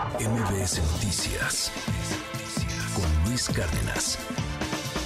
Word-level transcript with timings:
MBS 0.00 0.80
Noticias 0.94 1.70
con 2.94 3.28
Luis 3.28 3.50
Cárdenas. 3.50 4.18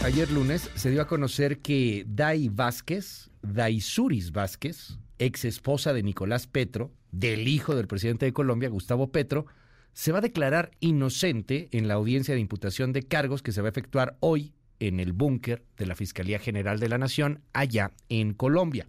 Ayer 0.04 0.30
lunes 0.30 0.70
se 0.76 0.90
dio 0.90 1.02
a 1.02 1.08
conocer 1.08 1.58
que 1.58 2.04
Dai 2.06 2.48
Vázquez, 2.48 3.28
Daisuris 3.42 4.30
Vázquez, 4.30 4.98
ex 5.18 5.46
esposa 5.46 5.92
de 5.92 6.04
Nicolás 6.04 6.46
Petro, 6.46 6.92
del 7.10 7.48
hijo 7.48 7.74
del 7.74 7.88
presidente 7.88 8.26
de 8.26 8.32
Colombia, 8.32 8.68
Gustavo 8.68 9.10
Petro, 9.10 9.46
se 9.94 10.12
va 10.12 10.18
a 10.18 10.22
declarar 10.22 10.70
inocente 10.78 11.68
en 11.72 11.88
la 11.88 11.94
audiencia 11.94 12.34
de 12.34 12.40
imputación 12.40 12.92
de 12.92 13.02
cargos 13.02 13.42
que 13.42 13.50
se 13.50 13.62
va 13.62 13.66
a 13.66 13.70
efectuar 13.72 14.16
hoy 14.20 14.52
en 14.78 15.00
el 15.00 15.12
búnker 15.12 15.64
de 15.76 15.86
la 15.86 15.96
Fiscalía 15.96 16.38
General 16.38 16.78
de 16.78 16.88
la 16.88 16.98
Nación, 16.98 17.40
allá 17.52 17.90
en 18.08 18.32
Colombia. 18.32 18.86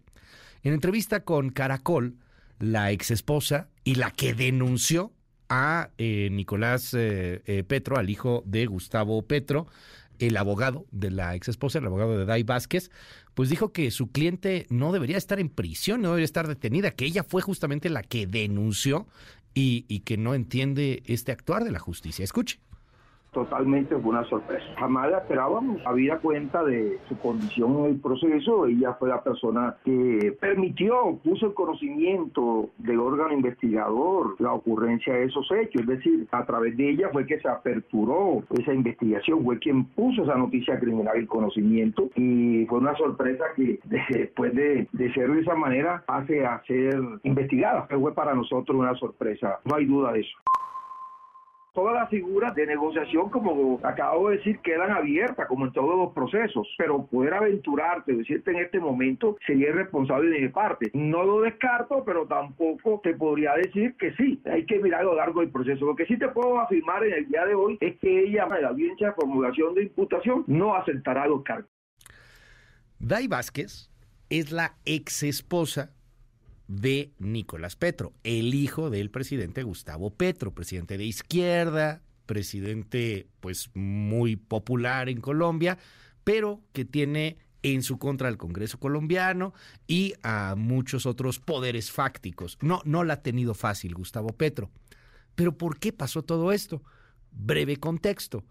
En 0.61 0.71
entrevista 0.73 1.21
con 1.21 1.49
Caracol, 1.49 2.19
la 2.59 2.91
ex 2.91 3.09
esposa 3.09 3.69
y 3.83 3.95
la 3.95 4.11
que 4.11 4.35
denunció 4.35 5.14
a 5.49 5.89
eh, 5.97 6.29
Nicolás 6.31 6.93
eh, 6.93 7.41
eh, 7.45 7.63
Petro, 7.63 7.97
al 7.97 8.09
hijo 8.09 8.43
de 8.45 8.65
Gustavo 8.65 9.21
Petro, 9.23 9.67
el 10.19 10.37
abogado 10.37 10.85
de 10.91 11.11
la 11.11 11.35
ex 11.35 11.49
esposa, 11.49 11.79
el 11.79 11.85
abogado 11.85 12.17
de 12.17 12.25
Dai 12.25 12.43
Vázquez, 12.43 12.89
pues 13.33 13.49
dijo 13.49 13.71
que 13.71 13.91
su 13.91 14.11
cliente 14.11 14.65
no 14.69 14.91
debería 14.91 15.17
estar 15.17 15.39
en 15.39 15.49
prisión, 15.49 16.01
no 16.01 16.09
debería 16.09 16.25
estar 16.25 16.47
detenida, 16.47 16.91
que 16.91 17.05
ella 17.05 17.23
fue 17.23 17.41
justamente 17.41 17.89
la 17.89 18.01
que 18.01 18.27
denunció 18.27 19.07
y, 19.53 19.85
y 19.87 20.01
que 20.01 20.17
no 20.17 20.33
entiende 20.33 21.03
este 21.05 21.31
actuar 21.31 21.63
de 21.63 21.71
la 21.71 21.79
justicia. 21.79 22.23
Escuche 22.23 22.59
totalmente 23.35 23.95
fue 23.97 24.11
una 24.11 24.23
sorpresa. 24.23 24.65
Jamás 24.77 25.11
la 25.11 25.17
esperábamos. 25.19 25.81
Había 25.85 26.17
cuenta 26.19 26.63
de 26.63 26.97
su 27.09 27.19
condición 27.19 27.79
en 27.79 27.85
el 27.85 27.99
proceso. 27.99 28.65
Ella 28.65 28.93
fue 28.93 29.09
la 29.09 29.21
persona 29.21 29.75
que 29.83 30.35
permitió, 30.39 31.19
puso 31.21 31.47
el 31.47 31.53
conocimiento 31.53 32.69
del 32.77 32.99
órgano 32.99 33.33
investigador 33.33 34.35
la 34.39 34.53
ocurrencia 34.53 35.13
de 35.13 35.25
esos 35.25 35.51
hechos. 35.51 35.81
Es 35.81 35.87
decir, 35.87 36.27
a 36.31 36.45
través 36.45 36.77
de 36.77 36.91
ella 36.91 37.09
fue 37.11 37.27
que 37.27 37.39
se 37.39 37.49
aperturó 37.49 38.41
esa 38.57 38.73
investigación, 38.73 39.43
fue 39.43 39.59
quien 39.59 39.83
puso 39.83 40.23
esa 40.23 40.35
noticia 40.35 40.79
criminal 40.79 41.17
el 41.17 41.27
conocimiento 41.27 42.09
y 42.15 42.65
fue 42.67 42.79
una 42.79 42.95
sorpresa 42.95 43.43
que 43.57 43.79
después 44.09 44.55
de, 44.55 44.87
de 44.93 45.13
ser 45.13 45.29
de 45.29 45.41
esa 45.41 45.55
manera 45.55 46.03
pase 46.07 46.45
a 46.45 46.63
ser 46.65 46.97
investigada. 47.23 47.85
Fue 47.89 48.13
para 48.13 48.33
nosotros 48.33 48.79
una 48.79 48.95
sorpresa, 48.95 49.59
no 49.65 49.75
hay 49.75 49.85
duda 49.85 50.13
de 50.13 50.21
eso 50.21 50.37
todas 51.75 51.93
las 51.93 52.09
figuras 52.09 52.55
de 52.55 52.65
negociación, 52.65 53.29
como 53.29 53.79
acabo 53.83 54.29
de 54.29 54.37
decir, 54.37 54.59
quedan 54.59 54.91
abiertas, 54.91 55.47
como 55.47 55.65
en 55.65 55.73
todos 55.73 55.95
los 55.97 56.13
procesos, 56.13 56.67
pero 56.77 57.05
poder 57.05 57.33
aventurarte, 57.33 58.13
decirte 58.13 58.51
en 58.51 58.57
este 58.57 58.79
momento, 58.79 59.37
sería 59.45 59.69
irresponsable 59.69 60.31
de 60.31 60.41
mi 60.41 60.49
parte. 60.49 60.89
No 60.93 61.23
lo 61.23 61.41
descarto, 61.41 62.03
pero 62.05 62.25
tampoco 62.25 63.01
te 63.03 63.13
podría 63.13 63.53
decir 63.55 63.95
que 63.97 64.13
sí. 64.15 64.41
Hay 64.45 64.65
que 64.65 64.79
mirar 64.79 65.01
a 65.01 65.03
lo 65.03 65.15
largo 65.15 65.41
del 65.41 65.51
proceso. 65.51 65.85
Lo 65.85 65.95
que 65.95 66.05
sí 66.05 66.17
te 66.17 66.29
puedo 66.29 66.59
afirmar 66.59 67.03
en 67.03 67.13
el 67.13 67.27
día 67.27 67.45
de 67.45 67.53
hoy 67.53 67.77
es 67.81 67.99
que 67.99 68.23
ella, 68.23 68.47
en 68.55 68.61
la 68.61 68.69
audiencia 68.69 69.07
de 69.07 69.13
formulación 69.13 69.75
de 69.75 69.83
imputación, 69.83 70.45
no 70.47 70.75
aceptará 70.75 71.27
los 71.27 71.43
cargos. 71.43 71.69
Dai 72.99 73.27
Vázquez 73.27 73.91
es 74.29 74.51
la 74.51 74.75
ex 74.85 75.23
esposa 75.23 75.91
de 76.67 77.13
Nicolás 77.19 77.75
Petro, 77.75 78.13
el 78.23 78.53
hijo 78.53 78.89
del 78.89 79.11
presidente 79.11 79.63
Gustavo 79.63 80.11
Petro, 80.11 80.53
presidente 80.53 80.97
de 80.97 81.05
izquierda, 81.05 82.01
presidente 82.25 83.27
pues 83.39 83.69
muy 83.73 84.35
popular 84.35 85.09
en 85.09 85.21
Colombia, 85.21 85.77
pero 86.23 86.61
que 86.73 86.85
tiene 86.85 87.37
en 87.61 87.81
su 87.81 87.97
contra 87.97 88.27
al 88.27 88.37
Congreso 88.37 88.79
colombiano 88.79 89.53
y 89.87 90.13
a 90.23 90.55
muchos 90.55 91.05
otros 91.05 91.39
poderes 91.39 91.91
fácticos. 91.91 92.57
No, 92.61 92.81
no 92.85 93.03
la 93.03 93.15
ha 93.15 93.21
tenido 93.23 93.53
fácil 93.53 93.95
Gustavo 93.95 94.29
Petro. 94.29 94.69
Pero 95.35 95.57
¿por 95.57 95.79
qué 95.79 95.91
pasó 95.91 96.23
todo 96.23 96.51
esto? 96.51 96.83
Breve 97.31 97.77
contexto. 97.77 98.45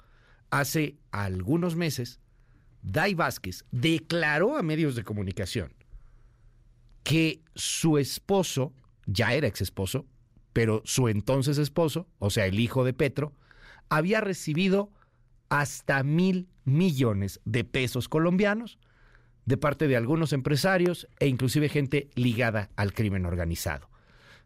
Hace 0.50 0.98
algunos 1.10 1.76
meses, 1.76 2.20
Dai 2.82 3.14
Vázquez 3.14 3.64
declaró 3.70 4.56
a 4.56 4.62
medios 4.62 4.94
de 4.94 5.04
comunicación 5.04 5.72
que 7.04 7.42
su 7.54 7.98
esposo, 7.98 8.72
ya 9.06 9.32
era 9.34 9.46
ex 9.46 9.60
esposo, 9.60 10.06
pero 10.52 10.82
su 10.84 11.08
entonces 11.08 11.58
esposo, 11.58 12.08
o 12.18 12.30
sea, 12.30 12.46
el 12.46 12.58
hijo 12.58 12.84
de 12.84 12.94
Petro, 12.94 13.32
había 13.88 14.20
recibido 14.20 14.90
hasta 15.48 16.02
mil 16.02 16.48
millones 16.64 17.40
de 17.44 17.64
pesos 17.64 18.08
colombianos 18.08 18.78
de 19.44 19.56
parte 19.56 19.88
de 19.88 19.96
algunos 19.96 20.32
empresarios 20.32 21.06
e 21.18 21.26
inclusive 21.28 21.68
gente 21.68 22.08
ligada 22.14 22.70
al 22.76 22.92
crimen 22.92 23.26
organizado. 23.26 23.90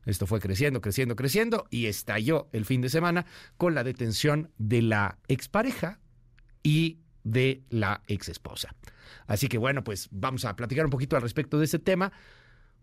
Esto 0.07 0.27
fue 0.27 0.41
creciendo, 0.41 0.81
creciendo, 0.81 1.17
creciendo 1.17 1.67
y 1.71 1.87
estalló 1.87 2.49
el 2.53 2.65
fin 2.65 2.81
de 2.81 2.89
semana 2.89 3.27
con 3.57 3.75
la 3.75 3.85
detención 3.85 4.51
de 4.59 4.83
la 4.83 5.19
expareja 5.29 6.01
y 6.63 6.99
de 7.25 7.63
la 7.69 8.03
exesposa. 8.07 8.75
Así 9.27 9.49
que 9.49 9.59
bueno, 9.59 9.85
pues 9.85 10.09
vamos 10.11 10.45
a 10.45 10.57
platicar 10.57 10.85
un 10.85 10.91
poquito 10.91 11.17
al 11.17 11.23
respecto 11.23 11.59
de 11.59 11.67
ese 11.67 11.79
tema. 11.79 12.13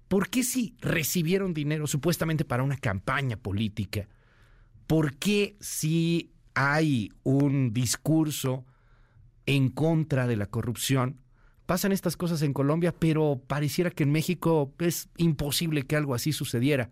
¿Por 0.07 0.29
qué 0.29 0.43
si 0.43 0.75
recibieron 0.81 1.53
dinero 1.53 1.87
supuestamente 1.87 2.45
para 2.45 2.63
una 2.63 2.77
campaña 2.77 3.37
política? 3.37 4.07
¿Por 4.87 5.15
qué 5.15 5.55
si 5.59 6.31
hay 6.53 7.11
un 7.23 7.73
discurso 7.73 8.65
en 9.45 9.69
contra 9.69 10.27
de 10.27 10.35
la 10.35 10.45
corrupción? 10.47 11.19
Pasan 11.65 11.91
estas 11.91 12.15
cosas 12.15 12.43
en 12.43 12.53
Colombia, 12.53 12.93
pero 12.97 13.41
pareciera 13.47 13.89
que 13.89 14.03
en 14.03 14.11
México 14.11 14.73
es 14.79 15.09
imposible 15.17 15.83
que 15.83 15.95
algo 15.95 16.13
así 16.13 16.31
sucediera. 16.31 16.91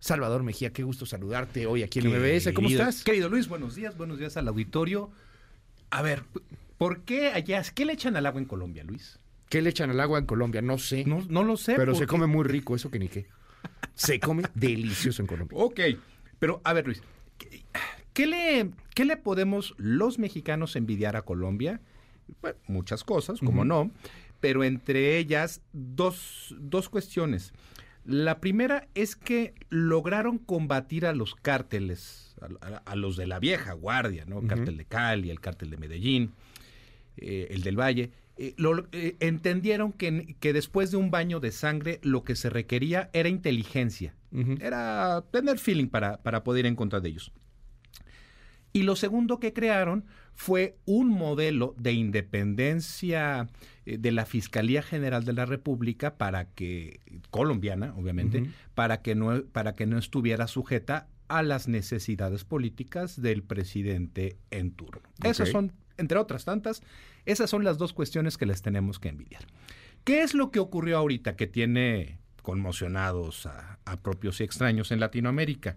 Salvador 0.00 0.42
Mejía, 0.42 0.72
qué 0.72 0.82
gusto 0.82 1.06
saludarte 1.06 1.66
hoy 1.66 1.84
aquí 1.84 2.00
en 2.00 2.08
MBS. 2.08 2.52
¿Cómo 2.52 2.68
estás? 2.68 3.04
Querido 3.04 3.28
Luis, 3.28 3.46
buenos 3.46 3.76
días, 3.76 3.96
buenos 3.96 4.18
días 4.18 4.36
al 4.36 4.48
auditorio. 4.48 5.12
A 5.90 6.02
ver, 6.02 6.24
¿por 6.76 7.02
qué 7.02 7.28
allá, 7.28 7.62
qué 7.72 7.84
le 7.84 7.92
echan 7.92 8.16
al 8.16 8.26
agua 8.26 8.40
en 8.40 8.48
Colombia, 8.48 8.82
Luis? 8.82 9.20
¿Qué 9.52 9.60
le 9.60 9.68
echan 9.68 9.90
al 9.90 10.00
agua 10.00 10.18
en 10.18 10.24
Colombia? 10.24 10.62
No 10.62 10.78
sé. 10.78 11.04
No, 11.04 11.22
no 11.28 11.44
lo 11.44 11.58
sé. 11.58 11.74
Pero 11.76 11.94
se 11.94 12.06
come 12.06 12.26
muy 12.26 12.42
rico, 12.42 12.74
eso 12.74 12.90
que 12.90 12.98
ni 12.98 13.08
qué. 13.08 13.26
Se 13.94 14.18
come 14.18 14.44
delicioso 14.54 15.20
en 15.20 15.28
Colombia. 15.28 15.58
Ok, 15.58 15.78
pero 16.38 16.62
a 16.64 16.72
ver 16.72 16.86
Luis, 16.86 17.02
¿qué, 18.14 18.26
le, 18.26 18.70
qué 18.94 19.04
le 19.04 19.18
podemos 19.18 19.74
los 19.76 20.18
mexicanos 20.18 20.74
envidiar 20.74 21.16
a 21.16 21.22
Colombia? 21.26 21.82
Bueno, 22.40 22.56
muchas 22.66 23.04
cosas, 23.04 23.40
como 23.40 23.62
no, 23.66 23.90
pero 24.40 24.64
entre 24.64 25.18
ellas 25.18 25.60
dos, 25.74 26.56
dos 26.58 26.88
cuestiones. 26.88 27.52
La 28.06 28.40
primera 28.40 28.88
es 28.94 29.16
que 29.16 29.52
lograron 29.68 30.38
combatir 30.38 31.04
a 31.04 31.12
los 31.12 31.34
cárteles, 31.34 32.36
a, 32.86 32.96
los 32.96 33.18
de 33.18 33.26
la 33.26 33.38
vieja 33.38 33.74
guardia, 33.74 34.24
¿no? 34.24 34.40
Cártel 34.46 34.78
de 34.78 34.86
Cali, 34.86 35.28
el 35.28 35.40
cártel 35.40 35.68
de 35.68 35.76
Medellín, 35.76 36.32
eh, 37.18 37.48
el 37.50 37.62
del 37.62 37.78
Valle 37.78 38.12
eh, 38.36 38.54
lo, 38.56 38.86
eh, 38.92 39.16
entendieron 39.20 39.92
que, 39.92 40.36
que, 40.40 40.52
después 40.52 40.90
de 40.90 40.96
un 40.96 41.10
baño 41.10 41.40
de 41.40 41.52
sangre 41.52 42.00
lo 42.02 42.24
que 42.24 42.34
se 42.34 42.50
requería 42.50 43.10
era 43.12 43.28
inteligencia, 43.28 44.14
era 44.60 45.22
tener 45.30 45.58
feeling 45.58 45.88
para, 45.88 46.22
para 46.22 46.42
poder 46.42 46.64
ir 46.64 46.68
en 46.70 46.76
contra 46.76 47.00
de 47.00 47.10
ellos. 47.10 47.32
Y 48.72 48.84
lo 48.84 48.96
segundo 48.96 49.38
que 49.38 49.52
crearon 49.52 50.06
fue 50.34 50.78
un 50.86 51.08
modelo 51.10 51.74
de 51.78 51.92
independencia 51.92 53.48
eh, 53.84 53.98
de 53.98 54.12
la 54.12 54.24
Fiscalía 54.24 54.82
General 54.82 55.24
de 55.24 55.34
la 55.34 55.44
República 55.44 56.16
para 56.16 56.46
que 56.46 57.00
colombiana, 57.30 57.94
obviamente, 57.96 58.44
para 58.74 59.02
que 59.02 59.14
no 59.14 59.44
para 59.44 59.74
que 59.74 59.86
no 59.86 59.98
estuviera 59.98 60.46
sujeta 60.46 61.08
a 61.28 61.42
las 61.42 61.68
necesidades 61.68 62.44
políticas 62.44 63.20
del 63.20 63.42
presidente 63.42 64.36
en 64.50 64.72
turno. 64.72 65.02
Esas 65.22 65.50
son 65.50 65.72
entre 66.02 66.18
otras 66.18 66.44
tantas, 66.44 66.82
esas 67.24 67.48
son 67.48 67.64
las 67.64 67.78
dos 67.78 67.94
cuestiones 67.94 68.36
que 68.36 68.44
les 68.44 68.60
tenemos 68.60 68.98
que 68.98 69.08
envidiar. 69.08 69.46
¿Qué 70.04 70.22
es 70.22 70.34
lo 70.34 70.50
que 70.50 70.58
ocurrió 70.58 70.98
ahorita 70.98 71.36
que 71.36 71.46
tiene 71.46 72.18
conmocionados 72.42 73.46
a, 73.46 73.78
propios 74.02 74.40
y 74.40 74.44
extraños 74.44 74.90
en 74.90 75.00
Latinoamérica? 75.00 75.76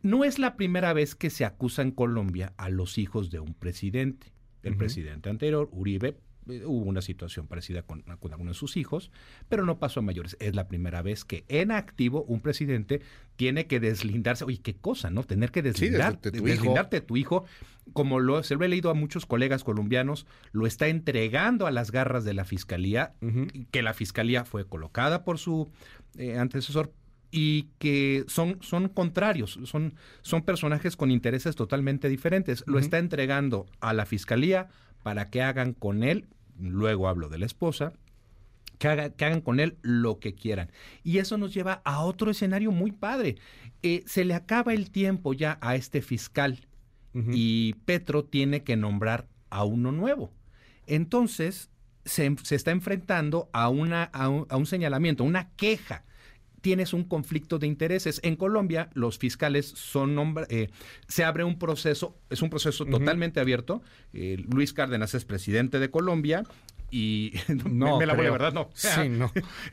No 0.00 0.24
es 0.24 0.38
la 0.38 0.56
primera 0.56 0.92
vez 0.94 1.14
que 1.14 1.30
se 1.30 1.44
acusa 1.44 1.82
en 1.82 1.92
Colombia 1.92 2.54
a 2.56 2.70
los 2.70 2.98
hijos 2.98 3.30
de 3.30 3.38
un 3.38 3.54
presidente. 3.54 4.32
El 4.62 4.76
presidente 4.76 5.28
anterior, 5.28 5.68
Uribe, 5.72 6.16
eh, 6.48 6.64
hubo 6.64 6.86
una 6.86 7.02
situación 7.02 7.46
parecida 7.46 7.82
con, 7.82 8.02
con 8.02 8.32
algunos 8.32 8.56
de 8.56 8.58
sus 8.58 8.76
hijos, 8.76 9.10
pero 9.48 9.64
no 9.64 9.78
pasó 9.78 10.00
a 10.00 10.02
mayores. 10.02 10.36
Es 10.40 10.54
la 10.54 10.68
primera 10.68 11.02
vez 11.02 11.24
que 11.24 11.44
en 11.48 11.70
activo 11.70 12.24
un 12.24 12.40
presidente 12.40 13.00
tiene 13.36 13.66
que 13.66 13.80
deslindarse. 13.80 14.44
Oye, 14.44 14.60
qué 14.60 14.74
cosa, 14.74 15.10
¿no? 15.10 15.24
Tener 15.24 15.50
que 15.50 15.62
deslindar, 15.62 16.20
de 16.20 16.30
tu 16.32 16.44
deslindarte 16.44 17.00
de 17.00 17.06
tu 17.06 17.16
hijo, 17.16 17.44
como 17.92 18.20
lo, 18.20 18.42
se 18.42 18.56
lo 18.56 18.64
he 18.64 18.68
leído 18.68 18.90
a 18.90 18.94
muchos 18.94 19.26
colegas 19.26 19.64
colombianos, 19.64 20.26
lo 20.52 20.66
está 20.66 20.88
entregando 20.88 21.66
a 21.66 21.70
las 21.70 21.90
garras 21.90 22.24
de 22.24 22.34
la 22.34 22.44
fiscalía, 22.44 23.14
que 23.70 23.82
la 23.82 23.94
fiscalía 23.94 24.44
fue 24.44 24.66
colocada 24.66 25.24
por 25.24 25.38
su 25.38 25.70
eh, 26.16 26.38
antecesor 26.38 26.92
y 27.30 27.70
que 27.78 28.24
son, 28.28 28.58
son 28.60 28.88
contrarios, 28.88 29.58
son, 29.64 29.94
son 30.20 30.42
personajes 30.42 30.96
con 30.96 31.10
intereses 31.10 31.56
totalmente 31.56 32.08
diferentes. 32.10 32.62
Lo 32.66 32.78
está 32.78 32.98
entregando 32.98 33.66
a 33.80 33.94
la 33.94 34.04
fiscalía 34.04 34.68
para 35.02 35.30
que 35.30 35.42
hagan 35.42 35.72
con 35.72 36.02
él, 36.02 36.28
luego 36.58 37.08
hablo 37.08 37.28
de 37.28 37.38
la 37.38 37.46
esposa, 37.46 37.92
que, 38.78 38.88
hagan 38.88 39.40
con 39.40 39.60
él 39.60 39.78
lo 39.82 40.18
que 40.18 40.34
quieran. 40.34 40.70
Y 41.04 41.18
eso 41.18 41.38
nos 41.38 41.54
lleva 41.54 41.82
a 41.84 42.02
otro 42.04 42.30
escenario 42.30 42.72
muy 42.72 42.92
padre. 42.92 43.36
Eh, 43.82 44.02
se 44.06 44.24
le 44.24 44.34
acaba 44.34 44.74
el 44.74 44.90
tiempo 44.90 45.32
ya 45.32 45.58
a 45.60 45.76
este 45.76 46.02
fiscal 46.02 46.66
y 47.14 47.74
Petro 47.84 48.24
tiene 48.24 48.62
que 48.62 48.74
nombrar 48.74 49.28
a 49.50 49.64
uno 49.64 49.92
nuevo. 49.92 50.32
Entonces, 50.86 51.70
se, 52.04 52.34
está 52.50 52.70
enfrentando 52.70 53.50
a, 53.52 53.68
una, 53.68 54.04
a, 54.04 54.28
un, 54.28 54.66
señalamiento, 54.66 55.22
una 55.24 55.50
queja 55.50 56.04
tienes 56.62 56.94
un 56.94 57.04
conflicto 57.04 57.58
de 57.58 57.66
intereses. 57.66 58.20
En 58.22 58.36
Colombia, 58.36 58.88
los 58.94 59.18
fiscales 59.18 59.66
son 59.66 60.12
eh, 60.48 60.70
se 61.08 61.24
abre 61.24 61.44
un 61.44 61.58
proceso, 61.58 62.16
es 62.30 62.40
un 62.40 62.48
proceso 62.48 62.86
totalmente 62.86 63.40
abierto. 63.40 63.82
Eh, 64.14 64.42
Luis 64.48 64.72
Cárdenas 64.72 65.14
es 65.14 65.24
presidente 65.24 65.78
de 65.78 65.90
Colombia 65.90 66.44
y 66.90 67.32
no, 67.70 67.98
me, 67.98 68.06
la 68.06 68.14
voy 68.14 68.26
a 68.26 68.30
verdad, 68.30 68.52
no. 68.52 68.70
Sí, 68.72 69.08
no. 69.08 69.30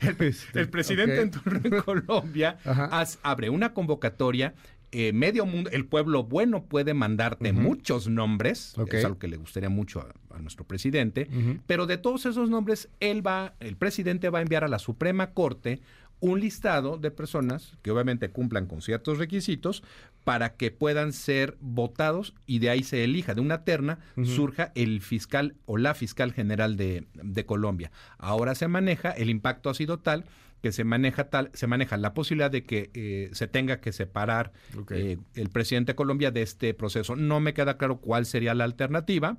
El, 0.54 0.68
presidente 0.68 1.20
en 1.20 1.30
turno 1.30 1.60
en 1.64 1.82
Colombia 1.82 2.58
abre 3.22 3.48
una 3.48 3.72
convocatoria 3.72 4.54
eh, 4.92 5.12
medio 5.12 5.46
mundo, 5.46 5.70
el 5.70 5.86
pueblo 5.86 6.24
bueno 6.24 6.64
puede 6.64 6.94
mandarte 6.94 7.52
muchos 7.52 8.08
nombres, 8.08 8.74
es 8.90 9.04
algo 9.04 9.20
que 9.20 9.28
le 9.28 9.36
gustaría 9.36 9.68
mucho 9.68 10.00
a, 10.30 10.40
nuestro 10.40 10.66
presidente, 10.66 11.28
pero 11.66 11.86
de 11.86 11.96
todos 11.96 12.26
esos 12.26 12.50
nombres, 12.50 12.88
él 12.98 13.24
va, 13.24 13.54
el 13.60 13.76
presidente 13.76 14.30
va 14.30 14.40
a 14.40 14.42
enviar 14.42 14.64
a 14.64 14.68
la 14.68 14.80
Suprema 14.80 15.30
Corte 15.32 15.80
un 16.20 16.40
listado 16.40 16.98
de 16.98 17.10
personas 17.10 17.76
que 17.82 17.90
obviamente 17.90 18.30
cumplan 18.30 18.66
con 18.66 18.82
ciertos 18.82 19.18
requisitos 19.18 19.82
para 20.24 20.54
que 20.54 20.70
puedan 20.70 21.12
ser 21.12 21.56
votados 21.60 22.34
y 22.46 22.58
de 22.58 22.70
ahí 22.70 22.82
se 22.82 23.04
elija, 23.04 23.34
de 23.34 23.40
una 23.40 23.64
terna 23.64 23.98
surja 24.22 24.70
el 24.74 25.00
fiscal 25.00 25.56
o 25.64 25.78
la 25.78 25.94
fiscal 25.94 26.32
general 26.32 26.76
de, 26.76 27.06
de 27.14 27.46
Colombia. 27.46 27.90
Ahora 28.18 28.54
se 28.54 28.68
maneja, 28.68 29.10
el 29.10 29.30
impacto 29.30 29.70
ha 29.70 29.74
sido 29.74 29.98
tal 29.98 30.26
que 30.62 30.72
se 30.72 30.84
maneja 30.84 31.30
tal, 31.30 31.50
se 31.54 31.66
maneja 31.66 31.96
la 31.96 32.14
posibilidad 32.14 32.50
de 32.50 32.64
que 32.64 32.90
eh, 32.94 33.30
se 33.32 33.48
tenga 33.48 33.80
que 33.80 33.92
separar 33.92 34.52
eh, 34.90 35.16
el 35.34 35.48
presidente 35.48 35.92
de 35.92 35.96
Colombia 35.96 36.30
de 36.30 36.42
este 36.42 36.74
proceso. 36.74 37.16
No 37.16 37.40
me 37.40 37.54
queda 37.54 37.78
claro 37.78 37.98
cuál 37.98 38.26
sería 38.26 38.54
la 38.54 38.64
alternativa, 38.64 39.38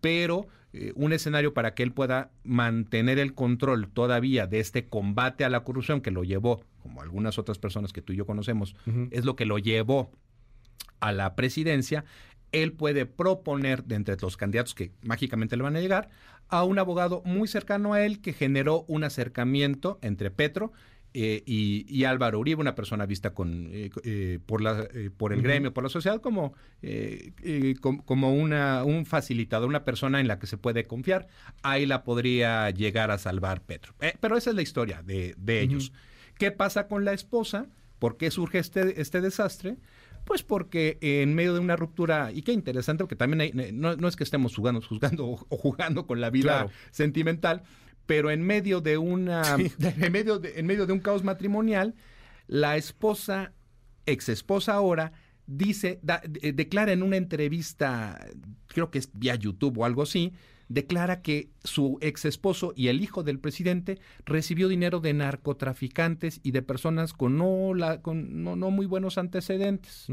pero 0.00 0.46
eh, 0.72 0.92
un 0.94 1.12
escenario 1.12 1.52
para 1.52 1.74
que 1.74 1.82
él 1.82 1.92
pueda 1.92 2.30
mantener 2.44 3.18
el 3.18 3.34
control 3.34 3.88
todavía 3.88 4.46
de 4.46 4.60
este 4.60 4.88
combate 4.88 5.44
a 5.44 5.50
la 5.50 5.64
corrupción 5.64 6.00
que 6.00 6.10
lo 6.10 6.24
llevó, 6.24 6.64
como 6.82 7.02
algunas 7.02 7.38
otras 7.38 7.58
personas 7.58 7.92
que 7.92 8.02
tú 8.02 8.12
y 8.12 8.16
yo 8.16 8.26
conocemos, 8.26 8.74
es 9.10 9.24
lo 9.24 9.36
que 9.36 9.44
lo 9.44 9.58
llevó 9.58 10.10
a 11.00 11.12
la 11.12 11.34
presidencia, 11.34 12.04
él 12.52 12.72
puede 12.72 13.06
proponer 13.06 13.84
de 13.84 13.96
entre 13.96 14.16
los 14.20 14.36
candidatos 14.36 14.74
que 14.74 14.92
mágicamente 15.02 15.56
le 15.56 15.62
van 15.62 15.76
a 15.76 15.80
llegar 15.80 16.10
a 16.48 16.64
un 16.64 16.78
abogado 16.78 17.22
muy 17.24 17.48
cercano 17.48 17.94
a 17.94 18.04
él 18.04 18.20
que 18.20 18.32
generó 18.32 18.84
un 18.88 19.04
acercamiento 19.04 19.98
entre 20.02 20.30
Petro 20.30 20.72
eh, 21.14 21.42
y, 21.46 22.04
Álvaro 22.04 22.38
Uribe, 22.38 22.60
una 22.60 22.74
persona 22.74 23.04
vista 23.04 23.34
con, 23.34 23.68
eh, 23.70 23.90
eh, 24.04 24.38
por, 24.44 24.62
la, 24.62 24.88
por 25.16 25.32
el 25.32 25.42
gremio, 25.42 25.74
por 25.74 25.84
la 25.84 25.90
sociedad, 25.90 26.20
como, 26.20 26.54
como, 28.04 28.34
una, 28.34 28.84
un 28.84 29.04
facilitador, 29.04 29.68
una 29.68 29.84
persona 29.84 30.20
en 30.20 30.28
la 30.28 30.38
que 30.38 30.46
se 30.46 30.56
puede 30.56 30.86
confiar. 30.86 31.28
Ahí 31.62 31.86
la 31.86 32.02
podría 32.02 32.70
llegar 32.70 33.10
a 33.10 33.18
salvar 33.18 33.62
Petro. 33.62 33.94
pero 34.20 34.36
esa 34.36 34.50
es 34.50 34.56
la 34.56 34.62
historia 34.62 35.02
de, 35.02 35.34
ellos. 35.46 35.92
¿Qué 36.38 36.50
pasa 36.50 36.88
con 36.88 37.04
la 37.04 37.12
esposa? 37.12 37.66
¿Por 37.98 38.16
qué 38.16 38.30
surge 38.30 38.58
este, 38.58 39.00
este 39.00 39.20
desastre? 39.20 39.76
Pues 40.24 40.42
porque 40.42 40.98
en 41.00 41.34
medio 41.34 41.52
de 41.52 41.60
una 41.60 41.76
ruptura, 41.76 42.30
y 42.32 42.42
qué 42.42 42.52
interesante, 42.52 43.04
porque 43.04 43.16
también 43.16 43.52
no, 43.74 44.08
es 44.08 44.16
que 44.16 44.24
estemos 44.24 44.54
jugando, 44.54 44.80
juzgando 44.80 45.26
o, 45.26 45.36
jugando 45.36 46.06
con 46.06 46.20
la 46.20 46.30
vida 46.30 46.68
sentimental, 46.90 47.64
pero 48.06 48.30
en 48.30 48.42
medio 48.42 48.80
de 48.80 48.98
una, 48.98 49.42
en, 49.78 50.12
medio 50.12 50.38
de, 50.38 50.58
en 50.58 50.66
medio 50.66 50.86
de 50.86 50.92
un 50.92 51.00
caos 51.00 51.24
matrimonial, 51.24 51.94
la 52.46 52.76
esposa, 52.76 53.52
ex 54.06 54.28
esposa 54.28 54.74
ahora, 54.74 55.12
dice, 55.46 56.00
eh, 56.42 56.52
declara 56.52 56.92
en 56.92 57.02
una 57.02 57.16
entrevista, 57.16 58.26
creo 58.68 58.90
que 58.90 58.98
es 58.98 59.10
vía 59.12 59.34
YouTube 59.34 59.78
o 59.78 59.84
algo 59.84 60.02
así, 60.02 60.32
declara 60.68 61.20
que 61.20 61.50
su 61.64 61.98
ex 62.00 62.24
esposo 62.24 62.72
y 62.74 62.88
el 62.88 63.02
hijo 63.02 63.22
del 63.22 63.38
presidente 63.38 63.98
recibió 64.24 64.68
dinero 64.68 65.00
de 65.00 65.12
narcotraficantes 65.12 66.40
y 66.42 66.52
de 66.52 66.62
personas 66.62 67.12
con 67.12 67.36
no, 67.36 67.74
la, 67.74 68.00
con 68.00 68.42
no, 68.42 68.56
muy 68.70 68.86
buenos 68.86 69.18
antecedentes 69.18 70.06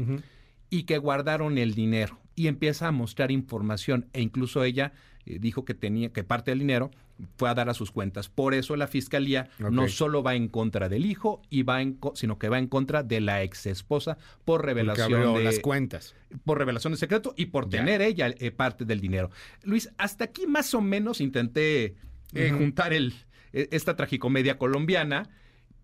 y 0.68 0.84
que 0.84 0.98
guardaron 0.98 1.58
el 1.58 1.74
dinero. 1.74 2.18
Y 2.36 2.46
empieza 2.46 2.88
a 2.88 2.92
mostrar 2.92 3.30
información. 3.30 4.08
E 4.12 4.22
incluso 4.22 4.64
ella 4.64 4.92
eh, 5.26 5.38
dijo 5.40 5.64
que 5.64 5.74
tenía 5.74 6.12
que 6.12 6.24
parte 6.24 6.50
del 6.50 6.60
dinero 6.60 6.90
fue 7.36 7.50
a 7.50 7.54
dar 7.54 7.68
a 7.68 7.74
sus 7.74 7.90
cuentas. 7.90 8.28
Por 8.28 8.54
eso 8.54 8.76
la 8.76 8.86
fiscalía 8.86 9.50
no 9.58 9.88
solo 9.88 10.22
va 10.22 10.34
en 10.34 10.48
contra 10.48 10.88
del 10.88 11.04
hijo 11.04 11.42
y 11.50 11.62
va 11.62 11.82
en 11.82 11.98
sino 12.14 12.38
que 12.38 12.48
va 12.48 12.58
en 12.58 12.66
contra 12.66 13.02
de 13.02 13.20
la 13.20 13.42
ex 13.42 13.66
esposa 13.66 14.16
por 14.44 14.64
revelación 14.64 15.34
de 15.34 15.44
las 15.44 15.58
cuentas, 15.58 16.14
por 16.44 16.58
revelación 16.58 16.92
de 16.94 16.98
secreto 16.98 17.34
y 17.36 17.46
por 17.46 17.68
tener 17.68 18.00
ella 18.00 18.28
eh, 18.38 18.50
parte 18.50 18.84
del 18.84 19.00
dinero. 19.00 19.30
Luis, 19.62 19.90
hasta 19.98 20.24
aquí 20.24 20.46
más 20.46 20.72
o 20.74 20.80
menos 20.80 21.20
intenté 21.20 21.96
eh, 22.34 22.50
juntar 22.56 22.92
el 22.92 23.14
esta 23.52 23.96
tragicomedia 23.96 24.58
colombiana, 24.58 25.28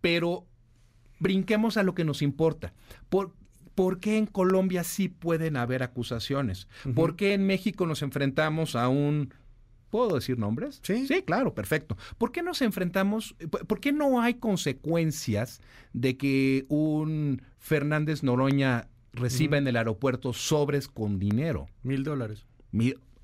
pero 0.00 0.46
brinquemos 1.18 1.76
a 1.76 1.82
lo 1.82 1.94
que 1.94 2.04
nos 2.04 2.22
importa. 2.22 2.72
Por, 3.08 3.32
¿Por 3.76 4.00
qué 4.00 4.16
en 4.16 4.26
Colombia 4.26 4.82
sí 4.82 5.08
pueden 5.08 5.56
haber 5.56 5.84
acusaciones? 5.84 6.66
¿Por 6.94 7.14
qué 7.14 7.34
en 7.34 7.46
México 7.46 7.86
nos 7.86 8.02
enfrentamos 8.02 8.74
a 8.74 8.88
un 8.88 9.32
¿Puedo 9.90 10.16
decir 10.16 10.36
nombres? 10.36 10.80
Sí. 10.82 11.06
Sí, 11.06 11.22
claro, 11.22 11.54
perfecto. 11.54 11.96
¿Por 12.18 12.32
qué 12.32 12.42
nos 12.42 12.60
enfrentamos, 12.60 13.36
por 13.68 13.80
qué 13.80 13.92
no 13.92 14.20
hay 14.20 14.34
consecuencias 14.34 15.60
de 15.92 16.16
que 16.16 16.66
un 16.68 17.40
Fernández 17.58 18.24
Noroña 18.24 18.88
reciba 19.12 19.58
en 19.58 19.68
el 19.68 19.76
aeropuerto 19.76 20.32
sobres 20.32 20.88
con 20.88 21.20
dinero? 21.20 21.68
Mil 21.84 22.02
dólares 22.02 22.46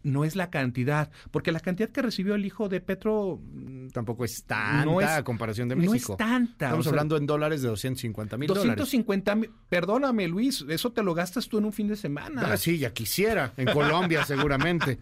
no 0.02 0.25
es 0.25 0.37
la 0.37 0.50
cantidad, 0.50 1.10
porque 1.31 1.52
la 1.52 1.60
cantidad 1.60 1.90
que 1.90 2.02
recibió 2.02 2.34
el 2.34 2.44
hijo 2.44 2.69
de 2.69 2.81
Petro 2.81 3.40
mm, 3.43 3.88
tampoco 3.88 4.25
es 4.25 4.44
tanta 4.44 5.16
a 5.16 5.25
comparación 5.25 5.69
de 5.69 5.76
México. 5.76 6.16
No 6.19 6.25
es 6.25 6.31
tanta. 6.31 6.66
Estamos 6.66 6.87
hablando 6.87 7.16
en 7.16 7.26
dólares 7.26 7.62
de 7.62 7.69
250 7.69 8.37
mil 8.37 8.49
dólares. 8.49 8.76
250 8.76 9.34
mil, 9.34 9.50
perdóname 9.69 10.28
Luis, 10.28 10.64
eso 10.69 10.93
te 10.93 11.02
lo 11.02 11.14
gastas 11.14 11.49
tú 11.49 11.58
en 11.58 11.66
un 11.66 11.72
fin 11.72 11.88
de 11.88 11.96
semana. 11.96 12.43
Ah, 12.44 12.56
sí, 12.56 12.78
ya 12.78 12.93
quisiera, 12.93 13.52
en 13.56 13.66
Colombia 13.72 14.25
seguramente. 14.26 14.99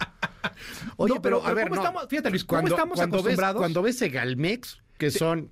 Oye, 0.97 1.21
pero, 1.23 1.45
a 1.45 1.53
ver, 1.53 1.69
¿cómo 1.69 1.81
estamos, 1.81 2.07
fíjate 2.09 2.31
Luis, 2.31 2.45
¿cómo 2.45 2.67
estamos 2.67 3.01
acostumbrados? 3.01 3.55
Ves, 3.55 3.61
cuando 3.61 3.83
ves 3.83 4.03
Egalmex, 4.03 4.83
que 4.99 5.11
son 5.11 5.51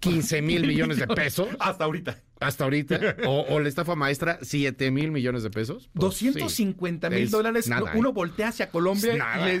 15 0.00 0.42
mil 0.42 0.66
millones 0.66 0.98
de 0.98 1.06
pesos. 1.08 1.48
Hasta 1.58 1.84
ahorita. 1.84 2.23
Hasta 2.40 2.64
ahorita. 2.64 3.16
O, 3.26 3.60
la 3.60 3.68
estafa 3.68 3.94
maestra, 3.94 4.38
7 4.42 4.90
mil 4.90 5.10
millones 5.10 5.42
de 5.42 5.50
pesos. 5.50 5.88
250 5.94 7.10
mil 7.10 7.30
dólares. 7.30 7.70
uno 7.94 8.08
¿eh? 8.08 8.12
voltea 8.12 8.48
hacia 8.48 8.70
Colombia 8.70 9.14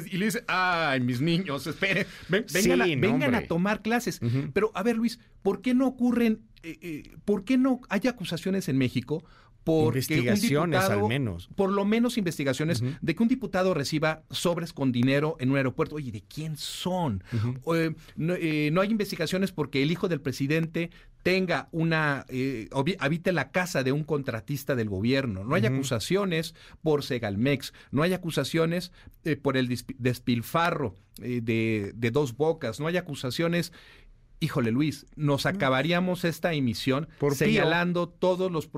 y, 0.06 0.16
le 0.16 0.26
dice, 0.26 0.44
ay, 0.46 1.00
mis 1.00 1.20
niños, 1.20 1.66
esperen, 1.66 2.06
vengan, 2.28 3.34
a, 3.34 3.46
tomar 3.46 3.82
clases. 3.82 4.20
Pero, 4.52 4.70
a 4.74 4.82
ver, 4.82 4.96
Luis, 4.96 5.18
¿por 5.42 5.62
qué 5.62 5.74
no 5.74 5.86
ocurren, 5.86 6.42
eh, 6.62 6.78
eh, 6.80 7.16
por 7.24 7.44
qué 7.44 7.58
no 7.58 7.80
hay 7.88 8.02
acusaciones 8.08 8.68
en 8.68 8.78
México 8.78 9.24
porque 9.64 9.98
investigaciones 10.18 10.84
al 10.84 11.08
menos. 11.08 11.48
Por 11.56 11.70
lo 11.70 11.84
menos 11.84 12.18
investigaciones 12.18 12.82
de 13.00 13.14
que 13.14 13.22
un 13.22 13.28
diputado 13.28 13.74
reciba 13.74 14.22
sobres 14.30 14.72
con 14.72 14.92
dinero 14.92 15.36
en 15.40 15.50
un 15.50 15.56
aeropuerto. 15.56 15.96
Oye, 15.96 16.12
¿de 16.12 16.22
quién 16.22 16.56
son? 16.56 17.24
Eh, 17.74 17.94
eh, 18.18 18.70
no, 18.72 18.80
hay 18.80 18.90
investigaciones 18.90 19.52
porque 19.52 19.82
el 19.82 19.90
hijo 19.90 20.08
del 20.08 20.20
presidente 20.20 20.90
tenga 21.22 21.68
una, 21.72 22.26
eh, 22.28 22.68
habite 22.98 23.32
la 23.32 23.50
casa 23.50 23.82
de 23.82 23.92
un 23.92 24.04
contratista 24.04 24.74
del 24.74 24.90
gobierno. 24.90 25.44
No 25.44 25.54
hay 25.54 25.64
acusaciones 25.64 26.54
por 26.82 27.02
Segalmex. 27.02 27.72
No 27.90 28.02
hay 28.02 28.12
acusaciones 28.12 28.92
por 29.40 29.56
el 29.56 29.68
despilfarro 29.98 30.94
de, 31.16 31.92
de 31.94 32.10
dos 32.10 32.36
bocas. 32.36 32.78
No 32.78 32.86
hay 32.86 32.98
acusaciones 32.98 33.72
híjole 34.44 34.70
Luis, 34.70 35.06
nos 35.16 35.46
acabaríamos 35.46 36.24
esta 36.24 36.52
emisión 36.52 37.08
Por 37.18 37.34
señalando 37.34 38.08
todos 38.08 38.52
los 38.52 38.68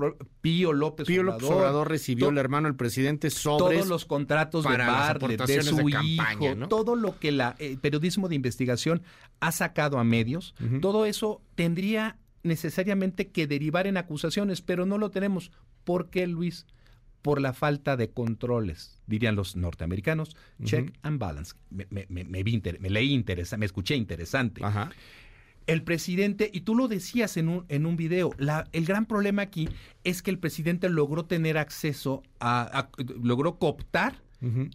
Pío 0.41 0.73
López 0.73 1.07
Pío 1.07 1.23
López 1.23 1.49
Obrador 1.49 1.89
recibió 1.89 2.29
el 2.29 2.37
hermano 2.37 2.67
del 2.67 2.75
presidente 2.75 3.29
sobres 3.29 3.79
todos 3.79 3.87
los 3.87 4.05
contratos 4.05 4.63
de 4.63 4.77
Bartlett, 4.77 5.41
de 5.41 5.61
su 5.63 5.89
hijo, 5.89 6.67
todo 6.69 6.95
lo 6.95 7.19
que 7.19 7.31
la, 7.31 7.55
el 7.59 7.77
periodismo 7.77 8.29
de 8.29 8.35
investigación 8.35 9.03
ha 9.39 9.51
sacado 9.51 9.99
a 9.99 10.03
medios, 10.03 10.55
todo 10.81 11.05
eso 11.05 11.41
tendría 11.55 12.17
necesariamente 12.43 13.29
que 13.29 13.45
derivar 13.45 13.87
en 13.87 13.97
acusaciones, 13.97 14.61
pero 14.61 14.85
no 14.85 14.97
lo 14.97 15.11
tenemos. 15.11 15.51
¿Por 15.83 16.09
qué, 16.09 16.25
Luis? 16.27 16.65
Por 17.21 17.41
la 17.41 17.51
falta 17.51 17.97
de 17.97 18.09
controles, 18.09 19.01
dirían 19.05 19.35
los 19.35 19.55
norteamericanos. 19.55 20.37
Check 20.63 20.93
and 21.01 21.19
balance. 21.19 21.55
Me, 21.69 21.85
me, 21.89 22.05
me, 22.07 22.23
me 22.23 22.89
leí 22.89 23.13
interesante, 23.13 23.59
me 23.59 23.65
escuché 23.65 23.95
interesante. 23.95 24.63
Ajá 24.63 24.91
el 25.67 25.83
presidente, 25.83 26.49
y 26.51 26.61
tú 26.61 26.75
lo 26.75 26.87
decías 26.87 27.37
en 27.37 27.49
un, 27.49 27.65
en 27.67 27.85
un 27.85 27.97
video, 27.97 28.33
la, 28.37 28.67
el 28.71 28.85
gran 28.85 29.05
problema 29.05 29.41
aquí 29.43 29.69
es 30.03 30.21
que 30.21 30.31
el 30.31 30.39
presidente 30.39 30.89
logró 30.89 31.25
tener 31.25 31.57
acceso 31.57 32.23
a, 32.39 32.89
logró 33.21 33.59
cooptar 33.59 34.23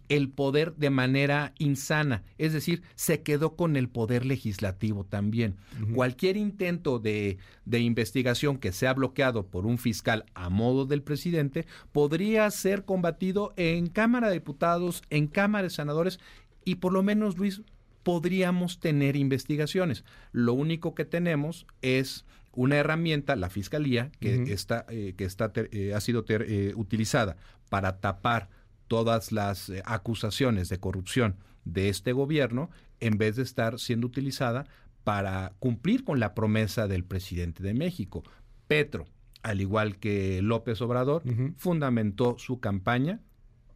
el 0.09 0.29
poder 0.29 0.75
de 0.75 0.89
manera 0.89 1.53
insana, 1.57 2.23
es 2.37 2.51
decir, 2.51 2.83
se 2.95 3.21
quedó 3.23 3.55
con 3.55 3.77
el 3.77 3.87
poder 3.87 4.25
legislativo 4.25 5.05
también. 5.05 5.55
Cualquier 5.93 6.35
intento 6.35 6.99
de, 6.99 7.37
de, 7.63 7.79
investigación 7.79 8.57
que 8.57 8.73
sea 8.73 8.93
bloqueado 8.93 9.47
por 9.47 9.65
un 9.65 9.77
fiscal 9.77 10.25
a 10.33 10.49
modo 10.49 10.85
del 10.85 11.01
presidente 11.01 11.65
podría 11.93 12.51
ser 12.51 12.83
combatido 12.83 13.53
en 13.55 13.87
Cámara 13.87 14.27
de 14.27 14.33
Diputados, 14.33 15.01
en 15.09 15.27
Cámara 15.27 15.63
de 15.63 15.69
Senadores 15.69 16.19
y 16.65 16.75
por 16.75 16.91
lo 16.91 17.01
menos, 17.03 17.37
Luis, 17.37 17.61
podríamos 18.03 18.79
tener 18.79 19.15
investigaciones. 19.15 20.03
Lo 20.31 20.53
único 20.53 20.93
que 20.93 21.05
tenemos 21.05 21.65
es 21.81 22.25
una 22.53 22.77
herramienta, 22.77 23.35
la 23.35 23.49
fiscalía, 23.49 24.11
que 24.19 24.43
está, 24.53 24.85
eh, 24.89 25.15
que 25.17 25.25
está 25.25 25.51
eh, 25.55 25.93
ha 25.95 26.01
sido 26.01 26.23
eh, 26.27 26.73
utilizada 26.75 27.37
para 27.69 27.99
tapar 27.99 28.49
todas 28.87 29.31
las 29.31 29.71
acusaciones 29.85 30.69
de 30.69 30.79
corrupción 30.79 31.37
de 31.65 31.89
este 31.89 32.11
gobierno, 32.11 32.69
en 32.99 33.17
vez 33.17 33.37
de 33.37 33.43
estar 33.43 33.79
siendo 33.79 34.05
utilizada 34.05 34.65
para 35.03 35.53
cumplir 35.59 36.03
con 36.03 36.19
la 36.19 36.35
promesa 36.35 36.87
del 36.87 37.03
presidente 37.03 37.63
de 37.63 37.73
México. 37.73 38.23
Petro, 38.67 39.05
al 39.41 39.59
igual 39.59 39.97
que 39.97 40.41
López 40.41 40.79
Obrador, 40.81 41.23
fundamentó 41.57 42.37
su 42.37 42.59
campaña 42.59 43.19